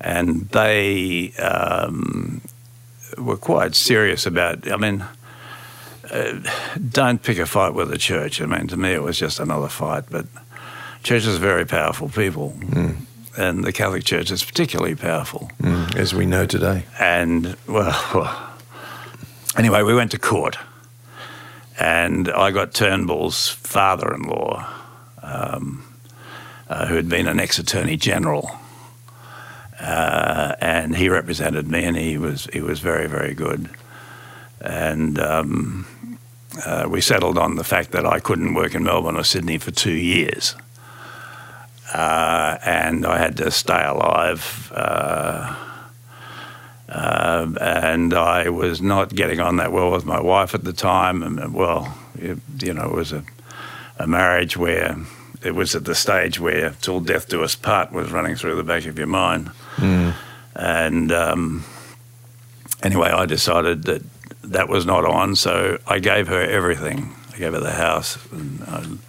and 0.00 0.48
they 0.50 1.32
um, 1.34 2.40
were 3.18 3.36
quite 3.36 3.74
serious 3.74 4.26
about. 4.26 4.70
I 4.70 4.76
mean. 4.76 5.04
Uh, 6.08 6.38
don't 6.88 7.20
pick 7.20 7.36
a 7.40 7.46
fight 7.46 7.74
with 7.74 7.90
the 7.90 7.98
church. 7.98 8.40
I 8.40 8.46
mean, 8.46 8.68
to 8.68 8.76
me, 8.76 8.92
it 8.92 9.02
was 9.02 9.18
just 9.18 9.40
another 9.40 9.66
fight. 9.68 10.04
But 10.08 10.26
churches 11.06 11.36
are 11.36 11.38
very 11.38 11.64
powerful 11.64 12.08
people, 12.08 12.52
and 13.38 13.62
the 13.62 13.72
Catholic 13.72 14.02
Church 14.02 14.32
is 14.32 14.42
particularly 14.42 14.96
powerful. 14.96 15.48
Mm, 15.62 15.94
as 15.94 16.12
we 16.12 16.26
know 16.26 16.46
today. 16.46 16.82
And 16.98 17.56
well, 17.68 18.56
anyway, 19.56 19.82
we 19.82 19.94
went 19.94 20.10
to 20.10 20.18
court, 20.18 20.58
and 21.78 22.28
I 22.28 22.50
got 22.50 22.74
Turnbull's 22.74 23.48
father-in-law, 23.48 24.68
um, 25.22 25.84
uh, 26.68 26.86
who 26.86 26.96
had 26.96 27.08
been 27.08 27.28
an 27.28 27.38
ex-attorney 27.38 27.96
general, 27.98 28.50
uh, 29.80 30.56
and 30.60 30.96
he 30.96 31.08
represented 31.08 31.70
me, 31.70 31.84
and 31.84 31.96
he 31.96 32.18
was 32.18 32.48
he 32.52 32.60
was 32.60 32.80
very 32.80 33.06
very 33.06 33.34
good, 33.34 33.70
and. 34.60 35.18
Um, 35.18 35.86
uh, 36.64 36.86
we 36.88 37.02
settled 37.02 37.36
on 37.36 37.56
the 37.56 37.64
fact 37.64 37.90
that 37.90 38.06
I 38.06 38.18
couldn't 38.18 38.54
work 38.54 38.74
in 38.74 38.82
Melbourne 38.82 39.18
or 39.18 39.24
Sydney 39.24 39.58
for 39.58 39.72
two 39.72 39.92
years. 39.92 40.54
Uh, 41.96 42.58
and 42.62 43.06
I 43.06 43.16
had 43.16 43.38
to 43.38 43.50
stay 43.50 43.82
alive. 43.82 44.70
Uh, 44.74 45.56
uh, 46.90 47.48
and 47.58 48.12
I 48.12 48.50
was 48.50 48.82
not 48.82 49.14
getting 49.14 49.40
on 49.40 49.56
that 49.56 49.72
well 49.72 49.90
with 49.90 50.04
my 50.04 50.20
wife 50.20 50.54
at 50.54 50.64
the 50.64 50.74
time. 50.74 51.22
And, 51.22 51.54
well, 51.54 51.96
it, 52.18 52.38
you 52.60 52.74
know, 52.74 52.84
it 52.84 52.92
was 52.92 53.12
a, 53.12 53.24
a 53.98 54.06
marriage 54.06 54.58
where 54.58 54.96
it 55.42 55.54
was 55.54 55.74
at 55.74 55.86
the 55.86 55.94
stage 55.94 56.38
where 56.38 56.76
till 56.82 57.00
death 57.00 57.28
do 57.28 57.42
us 57.42 57.54
part 57.54 57.92
was 57.92 58.12
running 58.12 58.36
through 58.36 58.56
the 58.56 58.62
back 58.62 58.84
of 58.84 58.98
your 58.98 59.06
mind. 59.06 59.50
And 60.54 61.10
um, 61.12 61.64
anyway, 62.82 63.08
I 63.08 63.24
decided 63.24 63.84
that 63.84 64.02
that 64.42 64.68
was 64.68 64.84
not 64.84 65.06
on, 65.06 65.34
so 65.34 65.78
I 65.86 65.98
gave 65.98 66.28
her 66.28 66.42
everything. 66.42 67.14
I 67.34 67.38
gave 67.38 67.54
her 67.54 67.60
the 67.60 67.72
house, 67.72 68.18
and 68.32 69.00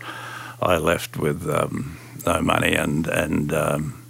I, 0.61 0.73
I 0.73 0.77
left 0.77 1.17
with 1.17 1.49
um, 1.49 1.97
no 2.27 2.41
money 2.41 2.75
and 2.75 3.07
and 3.07 3.53
um, 3.53 4.03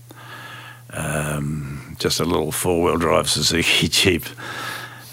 um, 0.90 1.96
just 2.00 2.20
a 2.20 2.26
little 2.26 2.52
four 2.52 2.84
wheel 2.84 2.98
drive 2.98 3.30
Suzuki 3.30 3.88
Jeep 4.00 4.26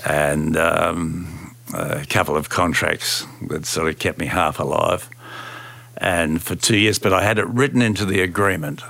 and 0.05 0.57
um, 0.57 1.57
a 1.73 2.05
couple 2.07 2.37
of 2.37 2.49
contracts 2.49 3.27
that 3.49 3.67
sort 3.67 3.89
of 3.89 3.99
kept 3.99 4.19
me 4.19 4.27
half 4.27 4.59
alive. 4.59 5.09
And 5.97 6.43
for 6.43 6.57
two 6.57 6.77
years, 6.77 6.99
but 6.99 7.13
I 7.13 7.23
had 7.23 7.39
it 7.39 7.47
written 7.47 7.81
into 7.81 8.05
the 8.05 8.21
agreement 8.21 8.83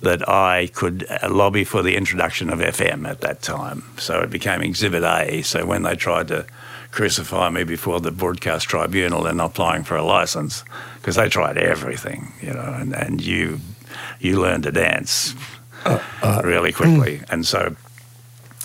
that 0.00 0.28
I 0.28 0.68
could 0.68 1.06
uh, 1.10 1.28
lobby 1.30 1.64
for 1.64 1.82
the 1.82 1.94
introduction 1.96 2.50
of 2.50 2.58
FM 2.58 3.08
at 3.08 3.20
that 3.20 3.42
time. 3.42 3.84
So 3.98 4.20
it 4.20 4.30
became 4.30 4.62
Exhibit 4.62 5.02
A. 5.02 5.42
So 5.42 5.66
when 5.66 5.82
they 5.82 5.94
tried 5.94 6.28
to 6.28 6.46
crucify 6.96 7.50
me 7.50 7.64
before 7.64 8.00
the 8.00 8.10
broadcast 8.10 8.68
tribunal 8.68 9.26
and 9.26 9.40
applying 9.40 9.84
for 9.84 9.96
a 9.96 10.02
license, 10.02 10.64
because 10.96 11.16
they 11.16 11.28
tried 11.28 11.58
everything, 11.58 12.32
you 12.42 12.52
know, 12.52 12.74
and, 12.80 12.94
and 12.94 13.20
you 13.20 13.60
you 14.18 14.40
learn 14.40 14.62
to 14.62 14.72
dance 14.72 15.34
uh, 15.84 16.00
uh, 16.22 16.40
really 16.42 16.72
quickly, 16.72 17.18
mm. 17.18 17.30
and 17.30 17.46
so. 17.46 17.76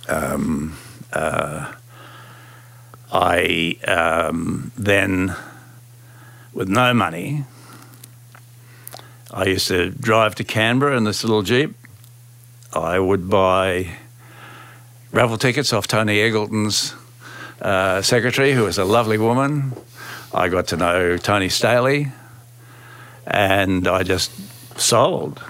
Um, 0.09 0.77
uh, 1.13 1.73
I 3.13 3.77
um, 3.87 4.71
then, 4.77 5.35
with 6.53 6.69
no 6.69 6.93
money, 6.93 7.43
I 9.31 9.45
used 9.45 9.67
to 9.67 9.89
drive 9.91 10.35
to 10.35 10.43
Canberra 10.43 10.97
in 10.97 11.03
this 11.03 11.23
little 11.23 11.43
Jeep. 11.43 11.75
I 12.73 12.99
would 12.99 13.29
buy 13.29 13.97
raffle 15.11 15.37
tickets 15.37 15.73
off 15.73 15.87
Tony 15.87 16.19
Eggleton's 16.19 16.95
uh, 17.61 18.01
secretary, 18.01 18.53
who 18.53 18.63
was 18.63 18.77
a 18.77 18.85
lovely 18.85 19.17
woman. 19.17 19.73
I 20.33 20.49
got 20.49 20.67
to 20.67 20.77
know 20.77 21.17
Tony 21.17 21.49
Staley, 21.49 22.11
and 23.27 23.87
I 23.87 24.03
just 24.03 24.31
sold. 24.79 25.41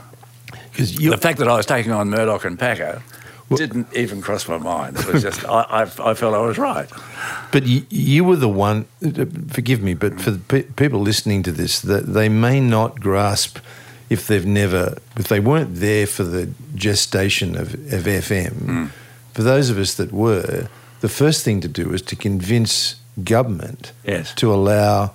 Because 0.72 0.96
the 0.96 1.18
fact 1.18 1.40
that 1.40 1.48
I 1.48 1.56
was 1.58 1.66
taking 1.66 1.92
on 1.92 2.10
Murdoch 2.10 2.46
and 2.46 2.58
Packer 2.58 3.02
well, 3.50 3.58
didn't 3.58 3.94
even 3.96 4.22
cross 4.22 4.48
my 4.48 4.58
mind. 4.58 4.98
It 4.98 5.08
was 5.08 5.22
just 5.24 5.46
I, 5.46 5.62
I, 5.64 5.82
I, 5.82 6.14
felt 6.14 6.34
I 6.34 6.40
was 6.40 6.58
right. 6.58 6.90
But 7.52 7.66
you, 7.66 7.86
you, 7.90 8.24
were 8.24 8.38
the 8.38 8.50
one. 8.50 8.86
Forgive 9.50 9.82
me, 9.82 9.94
but 9.94 10.22
for 10.22 10.32
the 10.32 10.40
pe- 10.40 10.64
people 10.64 11.02
listening 11.02 11.44
to 11.44 11.52
this, 11.52 11.82
that 11.82 12.14
they 12.14 12.30
may 12.30 12.62
not 12.62 13.00
grasp 13.02 13.60
if 14.10 14.28
they've 14.28 14.46
never, 14.46 14.98
if 15.18 15.28
they 15.28 15.40
weren't 15.40 15.76
there 15.76 16.08
for 16.08 16.24
the 16.24 16.50
gestation 16.76 17.56
of, 17.56 17.74
of 17.74 18.04
FM. 18.04 18.54
Mm. 18.54 18.90
For 19.34 19.44
those 19.44 19.70
of 19.70 19.78
us 19.78 19.96
that 19.96 20.12
were, 20.12 20.70
the 21.02 21.10
first 21.10 21.44
thing 21.44 21.62
to 21.62 21.68
do 21.68 21.90
was 21.90 22.02
to 22.04 22.16
convince 22.16 22.96
government 23.24 23.92
yes. 24.06 24.34
to 24.36 24.54
allow 24.54 25.14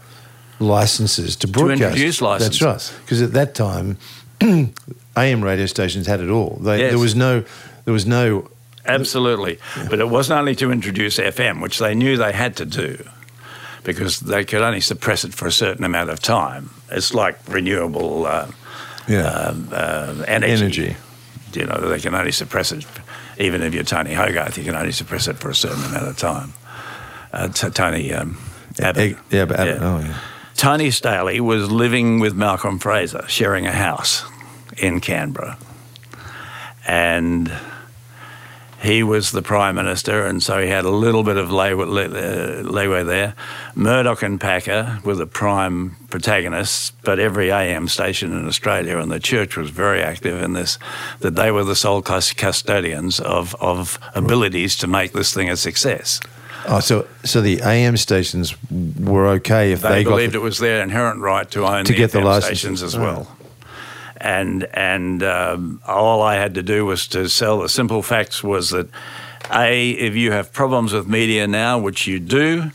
licenses 0.61 1.37
to 1.37 1.49
broadcast. 1.49 1.81
To 1.81 1.87
introduce 1.87 2.21
licenses. 2.21 2.59
That's 2.59 2.93
right. 2.93 3.01
Because 3.05 3.23
at 3.23 3.33
that 3.33 3.55
time, 3.55 3.99
AM 5.17 5.43
radio 5.43 5.67
stations 5.67 6.07
had 6.07 6.21
it 6.21 6.29
all. 6.29 6.59
They, 6.61 6.81
yes. 6.81 6.91
There 6.91 6.99
was 6.99 7.15
no 7.15 7.45
there 7.87 7.95
was 7.95 8.05
no. 8.05 8.51
Absolutely. 8.85 9.59
Yeah. 9.77 9.87
But 9.89 10.01
it 10.01 10.09
wasn't 10.09 10.39
only 10.39 10.55
to 10.57 10.71
introduce 10.71 11.19
FM, 11.19 11.63
which 11.63 11.79
they 11.79 11.95
knew 11.95 12.17
they 12.17 12.33
had 12.33 12.57
to 12.57 12.67
do 12.67 13.03
because 13.83 14.21
they 14.21 14.45
could 14.45 14.63
only 14.63 14.81
suppress 14.81 15.25
it 15.25 15.33
for 15.33 15.47
a 15.47 15.53
certain 15.53 15.85
amount 15.85 16.11
of 16.11 16.21
time. 16.21 16.71
It's 16.91 17.15
like 17.15 17.37
renewable 17.49 18.27
uh, 18.27 18.51
yeah. 19.09 19.29
um, 19.29 19.69
uh, 19.73 20.25
energy. 20.27 20.53
energy. 20.65 20.97
You 21.55 21.67
know, 21.67 21.89
they 21.89 22.01
can 22.01 22.15
only 22.15 22.33
suppress 22.33 22.71
it, 22.73 22.85
even 23.39 23.63
if 23.63 23.75
you're 23.75 23.85
Tony 23.85 24.15
Hogarth, 24.15 24.57
you 24.57 24.65
can 24.65 24.75
only 24.75 24.93
suppress 24.93 25.29
it 25.29 25.39
for 25.39 25.51
a 25.51 25.55
certain 25.55 25.85
amount 25.85 26.09
of 26.09 26.17
time. 26.17 26.53
Uh, 27.33 27.49
t- 27.49 27.71
Tony 27.71 28.13
um, 28.13 28.39
Abbott. 28.81 29.17
Yeah, 29.31 29.45
but 29.45 29.61
Abbott, 29.61 29.81
yeah. 29.81 29.95
oh 29.95 29.99
yeah. 30.01 30.19
Tony 30.55 30.91
Staley 30.91 31.41
was 31.41 31.71
living 31.71 32.19
with 32.19 32.35
Malcolm 32.35 32.79
Fraser, 32.79 33.25
sharing 33.29 33.67
a 33.67 33.73
house 33.73 34.25
in 34.79 35.01
Canberra. 35.01 35.59
And 36.87 37.53
he 38.83 39.03
was 39.03 39.33
the 39.33 39.43
prime 39.43 39.77
minister, 39.77 40.27
and 40.27 40.43
so 40.43 40.61
he 40.61 40.69
had 40.69 40.85
a 40.85 40.91
little 40.91 41.23
bit 41.23 41.37
of 41.37 41.51
leeway, 41.51 43.03
there. 43.05 43.35
Murdoch 43.75 44.23
and 44.23 44.41
Packer 44.41 45.01
were 45.05 45.15
the 45.15 45.27
prime 45.27 45.97
protagonists, 46.11 46.93
but 47.03 47.19
every 47.19 47.51
AM 47.51 47.89
station 47.89 48.33
in 48.33 48.47
Australia 48.47 48.99
and 48.99 49.11
the 49.11 49.21
church 49.21 49.57
was 49.57 49.71
very 49.71 50.03
active 50.03 50.43
in 50.43 50.53
this, 50.53 50.79
that 51.21 51.37
they 51.37 51.51
were 51.51 51.65
the 51.65 51.77
sole 51.77 52.03
custodians 52.03 53.19
of, 53.21 53.55
of 53.57 53.99
abilities 54.15 54.77
to 54.77 54.87
make 54.87 55.13
this 55.13 55.33
thing 55.33 55.49
a 55.49 55.57
success. 55.57 56.21
Oh, 56.69 56.81
so 56.81 57.07
so 57.23 57.41
the 57.41 57.61
AM 57.63 57.97
stations 57.97 58.57
were 58.71 59.29
okay 59.29 59.71
if 59.71 59.83
they, 59.83 60.03
they 60.03 60.05
believed 60.05 60.35
the, 60.35 60.39
it 60.39 60.43
was 60.43 60.59
their 60.59 60.83
inherent 60.83 61.21
right 61.21 61.49
to 61.53 61.65
own 61.65 61.85
to 61.85 61.93
the 61.93 61.99
get 61.99 62.11
FM 62.11 62.25
the 62.25 62.41
stations 62.41 62.83
as 62.83 62.99
well 62.99 63.36
and 64.21 64.65
and 64.75 65.23
um, 65.23 65.81
all 65.87 66.23
I 66.23 66.37
had 66.37 66.55
to 66.55 66.63
do 66.63 66.87
was 66.87 67.07
to 67.09 67.29
sell. 67.29 67.61
The 67.61 67.69
simple 67.69 68.03
facts 68.03 68.43
was 68.43 68.71
that 68.71 68.89
a 69.53 69.91
if 69.91 70.15
you 70.15 70.33
have 70.33 70.53
problems 70.53 70.93
with 70.93 71.07
media 71.07 71.47
now, 71.47 71.79
which 71.79 72.07
you 72.07 72.21
do. 72.21 72.71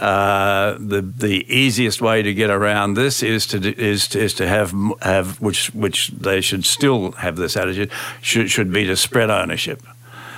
Uh, 0.00 0.76
the 0.80 1.02
the 1.02 1.44
easiest 1.54 2.00
way 2.00 2.22
to 2.22 2.32
get 2.32 2.50
around 2.50 2.94
this 2.94 3.22
is 3.22 3.46
to 3.46 3.58
is 3.78 4.08
to, 4.08 4.18
is 4.18 4.34
to 4.34 4.48
have 4.48 4.74
have 5.02 5.40
which 5.40 5.68
which 5.74 6.08
they 6.08 6.40
should 6.40 6.64
still 6.64 7.12
have 7.12 7.36
this 7.36 7.56
attitude 7.56 7.90
should 8.20 8.50
should 8.50 8.72
be 8.72 8.84
to 8.84 8.96
spread 8.96 9.30
ownership 9.30 9.82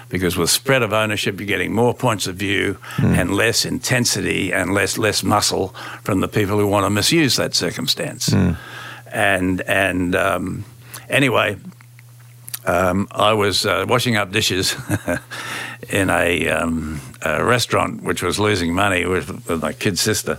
because 0.08 0.36
with 0.36 0.50
spread 0.50 0.82
of 0.82 0.92
ownership 0.92 1.38
you're 1.38 1.46
getting 1.46 1.72
more 1.72 1.94
points 1.94 2.26
of 2.26 2.34
view 2.34 2.76
mm. 2.96 3.16
and 3.16 3.34
less 3.34 3.64
intensity 3.64 4.52
and 4.52 4.74
less 4.74 4.98
less 4.98 5.22
muscle 5.22 5.68
from 6.02 6.20
the 6.20 6.28
people 6.28 6.58
who 6.58 6.66
want 6.66 6.84
to 6.84 6.90
misuse 6.90 7.36
that 7.36 7.54
circumstance. 7.54 8.30
Mm 8.30 8.56
and 9.14 9.60
and 9.62 10.14
um, 10.14 10.64
anyway, 11.08 11.56
um, 12.66 13.08
I 13.12 13.32
was 13.32 13.64
uh, 13.64 13.86
washing 13.88 14.16
up 14.16 14.32
dishes 14.32 14.76
in 15.88 16.10
a, 16.10 16.48
um, 16.48 17.00
a, 17.22 17.44
restaurant 17.44 18.02
which 18.02 18.22
was 18.22 18.38
losing 18.38 18.74
money 18.74 19.06
with, 19.06 19.48
with 19.48 19.62
my 19.62 19.72
kid 19.72 19.98
sister 19.98 20.38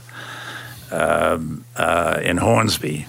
um, 0.92 1.64
uh, 1.76 2.20
in 2.22 2.38
Hornsby, 2.38 3.08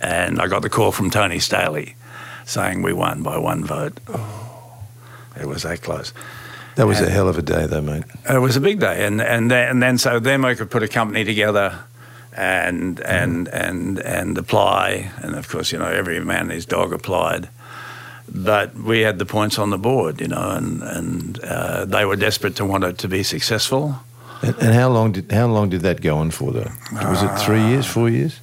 and 0.00 0.40
I 0.40 0.46
got 0.46 0.62
the 0.62 0.70
call 0.70 0.90
from 0.90 1.10
Tony 1.10 1.38
Staley 1.38 1.94
saying 2.46 2.82
we 2.82 2.92
won 2.92 3.22
by 3.22 3.38
one 3.38 3.64
vote. 3.64 4.00
Oh. 4.08 4.42
It 5.38 5.46
was 5.46 5.64
that 5.64 5.82
close. 5.82 6.14
That 6.76 6.86
was 6.86 6.98
and 6.98 7.08
a 7.08 7.10
hell 7.10 7.28
of 7.28 7.36
a 7.36 7.42
day, 7.42 7.66
though, 7.66 7.82
mate. 7.82 8.04
It 8.28 8.38
was 8.38 8.56
a 8.56 8.60
big 8.60 8.80
day, 8.80 9.04
and 9.04 9.20
and 9.20 9.50
then, 9.50 9.68
and 9.68 9.82
then 9.82 9.98
so 9.98 10.18
then 10.18 10.42
we 10.42 10.54
could 10.54 10.70
put 10.70 10.82
a 10.82 10.88
company 10.88 11.24
together 11.24 11.84
and 12.36 13.00
and 13.00 13.48
and 13.48 13.98
and 13.98 14.38
apply. 14.38 15.10
And 15.22 15.34
of 15.34 15.48
course, 15.48 15.72
you 15.72 15.78
know, 15.78 15.86
every 15.86 16.20
man 16.20 16.42
and 16.42 16.52
his 16.52 16.66
dog 16.66 16.92
applied. 16.92 17.48
But 18.28 18.74
we 18.74 19.00
had 19.00 19.18
the 19.18 19.26
points 19.26 19.58
on 19.58 19.70
the 19.70 19.78
board, 19.78 20.20
you 20.20 20.28
know, 20.28 20.50
and 20.50 20.82
and 20.82 21.40
uh, 21.40 21.84
they 21.84 22.04
were 22.04 22.16
desperate 22.16 22.56
to 22.56 22.64
want 22.64 22.84
it 22.84 22.98
to 22.98 23.08
be 23.08 23.22
successful. 23.22 24.00
And, 24.42 24.54
and, 24.56 24.74
how 24.74 24.90
long 24.90 25.12
did 25.12 25.32
how 25.32 25.46
long 25.46 25.70
did 25.70 25.80
that 25.82 26.02
go 26.02 26.18
on 26.18 26.30
for 26.30 26.52
though? 26.52 26.70
Was 26.92 27.22
it 27.22 27.38
three 27.38 27.62
years, 27.62 27.86
four 27.86 28.10
years? 28.10 28.40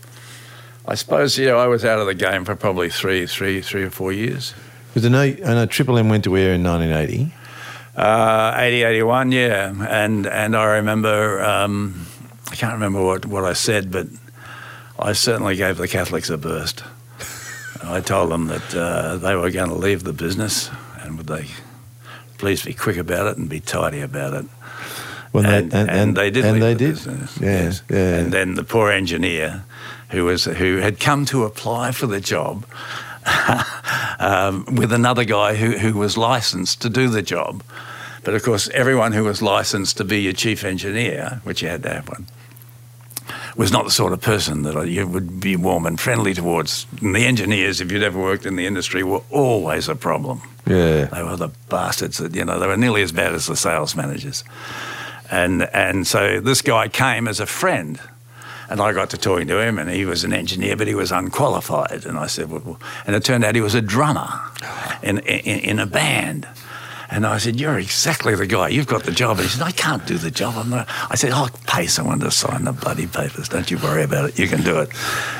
I 0.86 0.96
suppose 0.96 1.38
yeah, 1.38 1.54
I 1.54 1.68
was 1.68 1.86
out 1.86 2.00
of 2.00 2.08
the 2.08 2.16
game 2.16 2.46
for 2.46 2.56
probably 2.56 2.90
three, 2.90 3.28
three, 3.28 3.62
three 3.62 3.84
or 3.84 3.90
four 3.90 4.12
years. 4.12 4.54
Because 4.94 5.06
I 5.06 5.10
know, 5.10 5.22
I 5.22 5.54
know 5.54 5.66
Triple 5.66 5.98
M 5.98 6.10
went 6.10 6.24
to 6.26 6.38
air 6.38 6.54
in 6.54 6.64
1980. 6.64 7.34
Uh, 7.96 8.54
80, 8.58 8.84
81, 8.84 9.32
yeah, 9.32 9.74
and 9.88 10.26
and 10.26 10.56
I 10.56 10.78
remember 10.78 11.44
um, 11.44 12.08
I 12.54 12.56
can't 12.56 12.74
remember 12.74 13.04
what, 13.04 13.26
what 13.26 13.44
I 13.46 13.54
said, 13.54 13.92
but 13.92 14.06
I 15.00 15.14
certainly 15.14 15.56
gave 15.56 15.78
the 15.78 15.88
Catholics 15.88 16.30
a 16.30 16.38
burst. 16.38 16.84
I 17.84 18.00
told 18.00 18.30
them 18.30 18.46
that 18.46 18.76
uh, 18.76 19.18
they 19.18 19.36
were 19.36 19.50
going 19.50 19.70
to 19.70 19.76
leave 19.76 20.04
the 20.04 20.14
business 20.14 20.70
and 21.00 21.18
would 21.18 21.26
they 21.26 21.48
please 22.38 22.64
be 22.64 22.76
quick 22.76 22.98
about 22.98 23.26
it 23.26 23.38
and 23.38 23.50
be 23.50 23.60
tidy 23.60 24.02
about 24.02 24.36
it. 24.36 24.46
Well, 25.34 25.48
and, 25.48 25.72
they, 25.72 25.80
and, 25.80 25.90
and, 25.90 26.16
they 26.16 26.30
did. 26.30 26.46
And 26.46 26.62
they 26.62 26.76
the 26.76 26.80
did. 26.80 26.94
Business, 26.94 27.42
yeah, 27.42 27.48
yes. 27.48 27.82
yeah. 27.90 28.18
And 28.20 28.32
then 28.32 28.54
the 28.54 28.64
poor 28.64 28.92
engineer, 28.92 29.64
who 30.10 30.26
was 30.26 30.46
who 30.46 30.78
had 30.78 31.00
come 31.00 31.26
to 31.26 31.46
apply 31.46 31.92
for 31.92 32.06
the 32.06 32.22
job, 32.22 32.68
um, 34.20 34.64
with 34.76 34.94
another 34.94 35.24
guy 35.24 35.56
who, 35.56 35.72
who 35.80 35.98
was 35.98 36.20
licensed 36.20 36.84
to 36.84 36.90
do 36.92 37.10
the 37.10 37.24
job. 37.24 37.64
But 38.24 38.36
of 38.36 38.44
course, 38.44 38.70
everyone 38.70 39.14
who 39.14 39.24
was 39.24 39.42
licensed 39.42 39.98
to 39.98 40.04
be 40.04 40.22
your 40.22 40.34
chief 40.34 40.64
engineer, 40.64 41.42
which 41.44 41.64
you 41.64 41.70
had 41.70 41.82
to 41.82 41.90
have 41.90 42.08
one, 42.08 42.28
was 43.56 43.72
not 43.72 43.86
the 43.86 43.92
sort 43.92 44.14
of 44.14 44.22
person 44.22 44.64
that 44.64 44.88
you 44.88 45.08
would 45.08 45.40
be 45.40 45.56
warm 45.56 45.86
and 45.86 46.00
friendly 46.00 46.34
towards. 46.34 46.86
And 47.02 47.16
the 47.16 47.26
engineers, 47.26 47.82
if 47.82 47.92
you'd 47.92 48.04
ever 48.04 48.20
worked 48.20 48.46
in 48.46 48.56
the 48.56 48.66
industry, 48.66 49.04
were 49.04 49.24
always 49.30 49.88
a 49.88 49.96
problem. 49.96 50.42
Yeah, 50.66 51.06
they 51.06 51.24
were 51.24 51.36
the 51.36 51.50
bastards 51.70 52.18
that 52.18 52.36
you 52.36 52.46
know 52.46 52.60
they 52.60 52.68
were 52.68 52.78
nearly 52.78 53.02
as 53.04 53.12
bad 53.12 53.34
as 53.34 53.48
the 53.48 53.56
sales 53.56 53.96
managers. 53.96 54.44
And 55.30 55.64
and 55.74 56.08
so 56.08 56.40
this 56.40 56.62
guy 56.62 56.88
came 56.88 57.28
as 57.28 57.40
a 57.40 57.46
friend. 57.46 58.00
And 58.70 58.82
I 58.82 58.94
got 58.94 59.10
to 59.12 59.18
talking 59.18 59.48
to 59.50 59.60
him, 59.60 59.78
and 59.78 59.90
he 59.90 60.06
was 60.06 60.24
an 60.24 60.34
engineer, 60.34 60.76
but 60.76 60.88
he 60.88 60.96
was 60.96 61.12
unqualified. 61.12 62.06
And 62.06 62.18
I 62.18 62.28
said, 62.28 62.50
well, 62.50 62.80
and 63.06 63.16
it 63.16 63.24
turned 63.24 63.44
out 63.44 63.54
he 63.54 63.62
was 63.62 63.76
a 63.76 63.82
drummer 63.82 64.30
in, 65.04 65.20
in, 65.20 65.60
in 65.60 65.80
a 65.80 65.86
band. 65.86 66.48
And 67.14 67.28
I 67.28 67.38
said, 67.38 67.60
You're 67.60 67.78
exactly 67.78 68.34
the 68.34 68.48
guy. 68.48 68.70
You've 68.70 68.88
got 68.88 69.04
the 69.04 69.12
job. 69.12 69.38
And 69.38 69.48
he 69.48 69.50
said, 69.50 69.62
I 69.62 69.70
can't 69.72 70.04
do 70.08 70.18
the 70.18 70.32
job. 70.32 70.56
I'm 70.58 70.72
not. 70.72 70.88
I 71.12 71.16
said, 71.16 71.32
I'll 71.32 71.52
pay 71.68 71.86
someone 71.86 72.20
to 72.22 72.32
sign 72.32 72.64
the 72.64 72.74
bloody 72.74 73.06
papers. 73.06 73.50
Don't 73.50 73.70
you 73.70 73.78
worry 73.78 74.02
about 74.02 74.30
it. 74.30 74.40
You 74.40 74.48
can 74.48 74.64
do 74.64 74.80
it. 74.80 74.90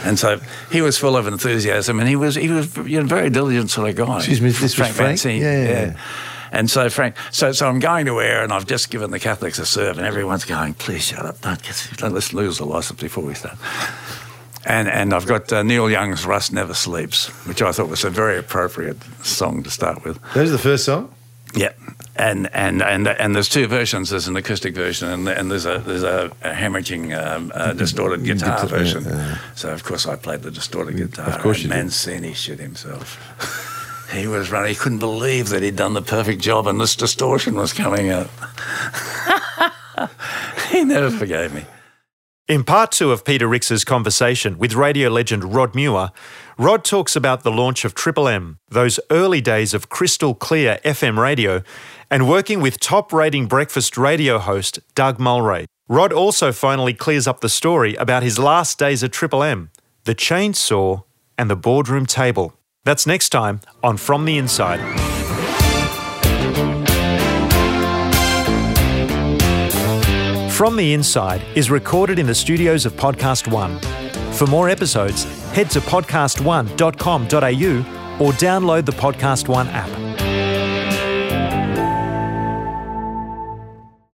And 0.04 0.20
so 0.20 0.40
he 0.72 0.82
was 0.82 1.00
full 1.00 1.18
of 1.18 1.26
enthusiasm 1.26 2.00
and 2.00 2.08
he 2.08 2.16
was 2.16 2.36
he 2.36 2.50
was 2.50 2.78
you 2.78 3.02
know, 3.02 3.08
very 3.08 3.32
diligent 3.32 3.72
sort 3.72 3.90
of 3.90 3.96
guy. 3.96 4.18
Excuse 4.18 4.40
me, 4.40 4.50
this 4.50 4.62
was 4.62 4.76
Frank? 4.76 4.98
Mancini. 5.00 5.42
Yeah, 5.42 5.64
yeah. 5.64 5.98
And 6.52 6.70
so 6.70 6.88
Frank, 6.92 7.16
so 7.32 7.52
so 7.54 7.68
I'm 7.68 7.80
going 7.80 8.06
to 8.06 8.22
air, 8.22 8.44
and 8.44 8.54
I've 8.54 8.68
just 8.68 8.92
given 8.92 9.10
the 9.10 9.20
Catholics 9.20 9.58
a 9.58 9.66
serve, 9.66 9.98
and 9.98 10.06
everyone's 10.06 10.46
going, 10.46 10.76
please 10.76 11.04
shut 11.04 11.26
up, 11.26 11.42
don't 11.42 11.60
get, 11.64 12.04
let's 12.04 12.32
lose 12.32 12.60
the 12.60 12.66
license 12.66 13.02
before 13.02 13.24
we 13.24 13.34
start. 13.34 13.58
And 14.64 14.88
and 14.88 15.16
I've 15.16 15.26
got 15.26 15.52
uh, 15.52 15.64
Neil 15.64 15.90
Young's 15.90 16.24
"Rust 16.28 16.54
Never 16.54 16.76
Sleeps," 16.76 17.30
which 17.48 17.64
I 17.64 17.72
thought 17.72 17.90
was 17.90 18.04
a 18.04 18.12
very 18.12 18.38
appropriate 18.38 18.98
song 19.24 19.64
to 19.64 19.72
start 19.72 20.06
with. 20.06 20.22
That 20.36 20.42
was 20.42 20.52
the 20.52 20.60
first 20.60 20.86
song. 20.86 21.12
Yeah, 21.56 21.74
and 22.16 22.50
and 22.54 22.82
and 22.82 23.08
and 23.08 23.36
there's 23.36 23.50
two 23.50 23.68
versions. 23.68 24.10
There's 24.10 24.28
an 24.28 24.36
acoustic 24.36 24.74
version, 24.76 25.10
and, 25.10 25.28
and 25.28 25.52
there's 25.52 25.66
a 25.66 25.80
there's 25.80 26.04
a, 26.04 26.32
a 26.42 26.52
hemorrhaging 26.52 27.16
um, 27.18 27.52
a 27.54 27.70
mm-hmm. 27.70 27.78
distorted 27.78 28.22
mm-hmm. 28.22 28.34
guitar 28.34 28.62
Guitar- 28.64 28.80
version. 28.80 29.04
yeah, 29.04 29.12
yeah. 29.12 29.38
So 29.56 29.72
of 29.72 29.84
course 29.84 30.08
I 30.08 30.16
played 30.16 30.42
the 30.42 30.52
distorted 30.52 30.96
mm-hmm. 30.96 31.06
guitar. 31.06 31.30
Of 31.30 31.42
course 31.42 31.58
and 31.58 31.66
you 31.66 31.70
did. 31.70 31.76
Mancini 31.76 32.34
shit 32.34 32.60
himself. 32.60 34.10
he 34.14 34.28
was 34.28 34.52
running. 34.52 34.70
He 34.70 34.76
couldn't 34.76 35.00
believe 35.00 35.50
that 35.50 35.62
he'd 35.64 35.76
done 35.76 35.94
the 35.94 36.02
perfect 36.02 36.42
job, 36.42 36.68
and 36.68 36.82
this 36.82 36.96
distortion 36.96 37.56
was 37.56 37.74
coming 37.74 38.10
out. 38.10 38.30
he 40.72 40.84
never 40.84 41.12
forgave 41.12 41.54
me. 41.54 41.66
In 42.54 42.64
part 42.64 42.92
two 42.92 43.12
of 43.12 43.26
Peter 43.26 43.48
Rix's 43.48 43.84
conversation 43.84 44.60
with 44.60 44.76
radio 44.76 45.10
legend 45.10 45.56
Rod 45.56 45.74
Muir, 45.74 46.12
Rod 46.56 46.84
talks 46.86 47.16
about 47.16 47.42
the 47.42 47.50
launch 47.50 47.84
of 47.84 47.96
Triple 47.96 48.28
M, 48.28 48.60
those 48.70 49.00
early 49.10 49.42
days 49.42 49.74
of 49.74 49.90
crystal 49.90 50.36
clear 50.36 50.78
FM 50.86 51.18
radio, 51.18 51.64
and 52.12 52.30
working 52.30 52.62
with 52.62 52.80
top 52.80 53.12
rating 53.12 53.48
breakfast 53.48 53.98
radio 53.98 54.38
host 54.38 54.78
Doug 54.94 55.18
Mulray. 55.18 55.66
Rod 55.90 56.14
also 56.14 56.52
finally 56.52 56.94
clears 56.94 57.26
up 57.26 57.40
the 57.42 57.50
story 57.50 57.96
about 57.96 58.22
his 58.22 58.38
last 58.38 58.78
days 58.78 59.04
at 59.04 59.12
Triple 59.12 59.42
M, 59.42 59.72
the 60.04 60.14
chainsaw, 60.14 61.06
and 61.40 61.50
the 61.50 61.56
boardroom 61.56 62.06
table. 62.06 62.54
That's 62.84 63.08
next 63.08 63.30
time 63.30 63.62
on 63.84 63.98
From 63.98 64.26
the 64.26 64.38
Inside. 64.38 65.13
From 70.54 70.76
the 70.76 70.94
Inside 70.94 71.42
is 71.56 71.72
recorded 71.72 72.20
in 72.20 72.28
the 72.28 72.36
studios 72.36 72.86
of 72.86 72.94
Podcast 72.94 73.52
One. 73.52 73.80
For 74.34 74.46
more 74.46 74.70
episodes, 74.70 75.24
head 75.52 75.72
to 75.72 75.80
podcast1.com.au 75.80 78.24
or 78.24 78.32
download 78.34 78.86
the 78.86 78.92
Podcast 78.92 79.48
One 79.48 79.68
app. 79.70 79.90